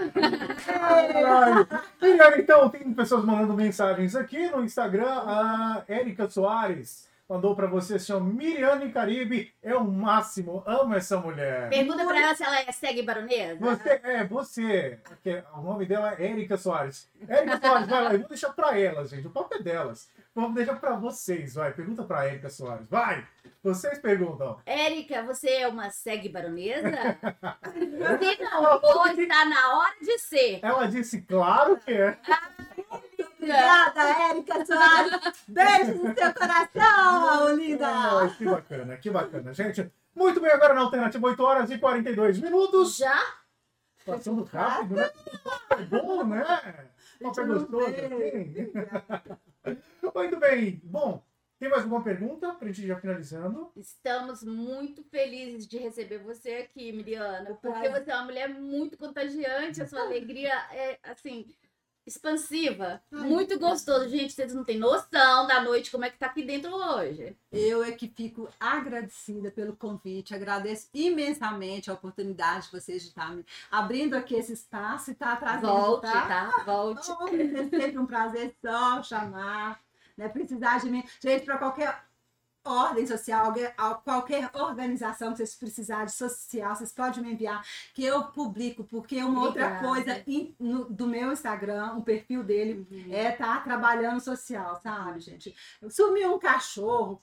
É. 2.00 2.38
Então, 2.38 2.68
tem 2.68 2.92
pessoas 2.92 3.24
mandando 3.24 3.54
mensagens 3.54 4.14
aqui 4.14 4.48
no 4.50 4.62
Instagram. 4.62 5.08
A 5.08 5.82
Érica 5.88 6.28
Soares 6.28 7.08
mandou 7.28 7.56
pra 7.56 7.66
você 7.66 7.96
assim, 7.96 8.12
ó, 8.12 8.20
Miriane 8.20 8.92
Caribe 8.92 9.52
é 9.62 9.74
o 9.74 9.84
máximo. 9.84 10.62
Amo 10.66 10.94
essa 10.94 11.18
mulher. 11.18 11.68
Pergunta 11.68 12.04
pra 12.04 12.22
ela 12.22 12.34
se 12.34 12.44
ela 12.44 12.60
é 12.60 12.72
segue 12.72 13.02
baronesa. 13.02 13.58
Você, 13.58 14.00
é, 14.04 14.24
você. 14.24 14.98
porque 15.02 15.42
o 15.54 15.62
nome 15.62 15.86
dela 15.86 16.14
é 16.14 16.30
Érica 16.30 16.56
Soares. 16.56 17.08
Érica 17.28 17.58
Soares, 17.60 17.88
vai 17.88 18.04
lá, 18.04 18.12
eu 18.12 18.20
vou 18.20 18.28
deixar 18.28 18.52
pra 18.52 18.78
elas, 18.78 19.10
gente. 19.10 19.26
O 19.26 19.30
papo 19.30 19.54
é 19.54 19.62
delas. 19.62 20.08
Vamos 20.36 20.54
deixar 20.54 20.78
pra 20.78 20.94
vocês, 20.94 21.54
vai. 21.54 21.72
Pergunta 21.72 22.04
pra 22.04 22.26
Érica 22.26 22.50
Soares. 22.50 22.86
Vai! 22.90 23.26
Vocês 23.62 23.98
perguntam. 23.98 24.60
Érica, 24.66 25.22
você 25.22 25.48
é 25.48 25.66
uma 25.66 25.88
segue 25.88 26.28
baronesa? 26.28 26.90
Se 27.72 28.42
não 28.42 28.78
for, 28.78 29.18
está 29.18 29.44
na 29.46 29.78
hora 29.78 29.94
de 29.98 30.18
ser. 30.18 30.60
Ela 30.62 30.88
disse, 30.88 31.22
claro 31.22 31.78
que 31.78 31.90
é. 31.90 32.18
Obrigada, 33.38 34.00
Érica 34.28 34.66
Soares. 34.66 35.44
Beijos 35.48 36.02
no 36.02 36.14
seu 36.14 36.34
coração, 36.34 37.56
linda. 37.56 37.88
Ai, 37.88 38.34
que 38.36 38.44
bacana, 38.44 38.96
que 38.98 39.10
bacana. 39.10 39.54
Gente, 39.54 39.90
muito 40.14 40.38
bem, 40.38 40.52
agora 40.52 40.74
na 40.74 40.82
alternativa 40.82 41.26
8 41.28 41.42
horas 41.42 41.70
e 41.70 41.78
42 41.78 42.40
minutos. 42.40 42.98
Já? 42.98 43.18
Passando 44.06 44.44
rápido, 44.44 44.94
né? 44.94 45.10
É 45.70 45.82
bom, 45.84 46.24
né? 46.24 46.44
Gente, 47.20 47.36
não 47.40 47.46
gostoso. 47.46 47.86
assim. 47.86 48.72
Muito 50.14 50.38
bem. 50.38 50.80
Bom, 50.84 51.22
tem 51.58 51.68
mais 51.70 51.82
alguma 51.82 52.04
pergunta 52.04 52.52
pra 52.54 52.68
gente 52.68 52.82
ir 52.82 52.88
já 52.88 53.00
finalizando? 53.00 53.72
Estamos 53.74 54.44
muito 54.44 55.02
felizes 55.04 55.66
de 55.66 55.78
receber 55.78 56.18
você 56.18 56.56
aqui, 56.56 56.92
Miriana, 56.92 57.54
porque 57.54 57.88
você 57.88 58.10
é 58.10 58.14
uma 58.14 58.24
mulher 58.26 58.48
muito 58.48 58.98
contagiante, 58.98 59.80
a 59.80 59.86
sua 59.86 60.02
alegria 60.04 60.52
é, 60.70 60.98
assim, 61.02 61.46
expansiva, 62.06 63.02
muito 63.10 63.58
gostoso. 63.58 64.08
Gente, 64.08 64.32
vocês 64.32 64.54
não 64.54 64.64
têm 64.64 64.78
noção 64.78 65.46
da 65.46 65.60
noite 65.60 65.90
como 65.90 66.04
é 66.04 66.10
que 66.10 66.18
tá 66.18 66.26
aqui 66.26 66.42
dentro 66.42 66.72
hoje. 66.72 67.36
Eu 67.50 67.82
é 67.82 67.90
que 67.90 68.08
fico 68.08 68.48
agradecida 68.60 69.50
pelo 69.50 69.76
convite, 69.76 70.34
agradeço 70.34 70.88
imensamente 70.94 71.90
a 71.90 71.94
oportunidade 71.94 72.66
de 72.66 72.72
vocês 72.72 73.02
de 73.02 73.08
estar 73.08 73.34
me 73.34 73.44
abrindo 73.70 74.14
aqui 74.14 74.36
esse 74.36 74.52
espaço 74.52 75.10
e 75.10 75.12
estar 75.14 75.38
trazendo. 75.38 75.66
Volte, 75.66 76.02
tá? 76.02 76.26
tá? 76.26 76.62
Volte. 76.64 77.10
Oh, 77.10 77.28
é 77.28 77.68
sempre 77.68 77.98
um 77.98 78.06
prazer 78.06 78.54
só 78.64 79.02
chamar, 79.02 79.80
né? 80.16 80.28
Precisar 80.28 80.78
de 80.78 80.90
mim. 80.90 81.04
Gente, 81.20 81.44
para 81.44 81.58
qualquer 81.58 82.05
ordem 82.66 83.06
social, 83.06 83.52
qualquer 84.04 84.50
organização 84.54 85.30
que 85.32 85.38
vocês 85.38 85.54
precisarem 85.54 86.06
de 86.06 86.12
social, 86.12 86.74
vocês 86.74 86.92
podem 86.92 87.22
me 87.22 87.32
enviar, 87.32 87.64
que 87.94 88.04
eu 88.04 88.24
publico, 88.24 88.84
porque 88.84 89.22
uma 89.22 89.42
outra 89.44 89.66
Obrigada. 89.66 89.86
coisa 89.88 90.22
in- 90.26 90.54
no- 90.58 90.84
do 90.86 91.06
meu 91.06 91.32
Instagram, 91.32 91.94
o 91.96 92.02
perfil 92.02 92.42
dele, 92.42 92.86
é 93.10 93.30
estar 93.32 93.62
trabalhando 93.64 94.20
social, 94.20 94.80
sabe, 94.82 95.20
gente? 95.20 95.54
Sumiu 95.90 96.34
um 96.34 96.38
cachorro, 96.38 97.20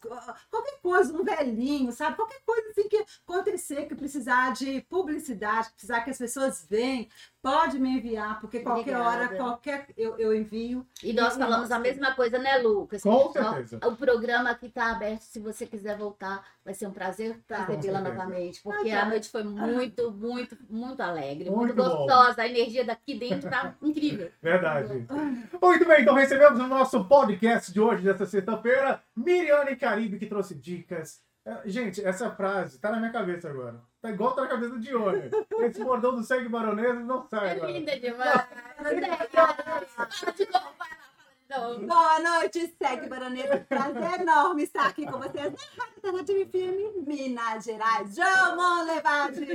qualquer 0.49 0.79
coisa, 0.81 1.13
um 1.13 1.23
velhinho, 1.23 1.91
sabe? 1.91 2.15
Qualquer 2.15 2.41
coisa 2.45 2.69
assim 2.69 2.87
que 2.87 3.05
acontecer, 3.27 3.85
que 3.87 3.95
precisar 3.95 4.53
de 4.53 4.81
publicidade, 4.81 5.67
que 5.69 5.73
precisar 5.73 6.01
que 6.01 6.09
as 6.09 6.17
pessoas 6.17 6.65
venham, 6.69 7.07
Pode 7.43 7.77
me 7.77 7.97
enviar, 7.97 8.39
porque 8.39 8.61
qualquer 8.61 8.95
hora, 8.95 9.25
Obrigada. 9.25 9.35
qualquer 9.35 9.87
eu, 9.97 10.17
eu 10.17 10.33
envio. 10.33 10.87
E 11.03 11.11
nós 11.11 11.35
falamos 11.35 11.69
a 11.71 11.77
mesma 11.77 12.15
coisa, 12.15 12.39
né, 12.39 12.57
Lucas? 12.59 13.03
Com 13.03 13.33
certeza. 13.33 13.79
O 13.85 13.97
programa 13.97 14.49
aqui 14.51 14.67
está 14.67 14.91
aberto. 14.91 15.23
Se 15.23 15.41
você 15.41 15.65
quiser 15.65 15.97
voltar, 15.97 16.41
vai 16.63 16.73
ser 16.73 16.87
um 16.87 16.91
prazer 16.93 17.37
Tá. 17.45 17.65
recebê-la 17.65 17.99
novamente. 17.99 18.61
Porque 18.63 18.89
Ah, 18.91 19.01
tá. 19.01 19.05
a 19.07 19.09
noite 19.09 19.29
foi 19.29 19.43
muito, 19.43 20.09
muito, 20.11 20.57
muito 20.69 21.01
alegre, 21.03 21.49
muito, 21.49 21.75
Muito 21.75 21.75
bom. 21.75 22.05
gostosa. 22.07 22.43
A 22.43 22.47
energia 22.47 22.85
daqui 22.85 23.13
dentro 23.19 23.49
tá 23.49 23.75
incrível. 23.83 24.31
Verdade. 24.41 25.05
Muito 25.61 25.85
bem, 25.85 26.01
então 26.01 26.15
recebemos 26.15 26.57
no 26.57 26.67
nosso 26.69 27.03
podcast 27.03 27.73
de 27.73 27.81
hoje, 27.81 28.03
dessa 28.03 28.25
sexta-feira, 28.25 29.03
Miriane 29.13 29.75
Caribe, 29.75 30.17
que 30.17 30.27
trouxe 30.27 30.55
dicas. 30.55 31.21
É, 31.45 31.61
Gente, 31.65 32.03
essa 32.05 32.31
frase 32.31 32.79
tá 32.79 32.89
na 32.91 32.99
minha 32.99 33.11
cabeça 33.11 33.49
agora. 33.49 33.81
Tá 34.01 34.09
igual 34.09 34.33
tá 34.33 34.43
na 34.43 34.47
cabeça 34.47 34.71
do 34.71 34.79
Dione. 34.79 35.29
Esse 35.59 35.83
bordão 35.83 36.15
do 36.15 36.23
sangue 36.23 36.47
baronesa 36.49 36.99
não 37.01 37.27
sai 37.27 37.47
É 37.49 37.51
agora. 37.53 37.71
linda 37.71 37.99
demais. 37.99 38.47
De 40.35 40.45
de. 40.45 40.47
Boa 41.85 42.19
noite, 42.19 42.73
segue 42.81 43.07
Baronesa. 43.07 43.59
Prazer 43.69 44.21
enorme 44.21 44.63
estar 44.63 44.87
aqui 44.87 45.05
com 45.05 45.19
vocês 45.19 45.53
na 45.53 45.83
Rádio 45.83 45.93
Alternativa 45.97 46.45
FM, 46.49 47.07
Minas 47.07 47.63
Gerais. 47.65 48.15
João 48.15 48.85
Levade! 48.85 49.45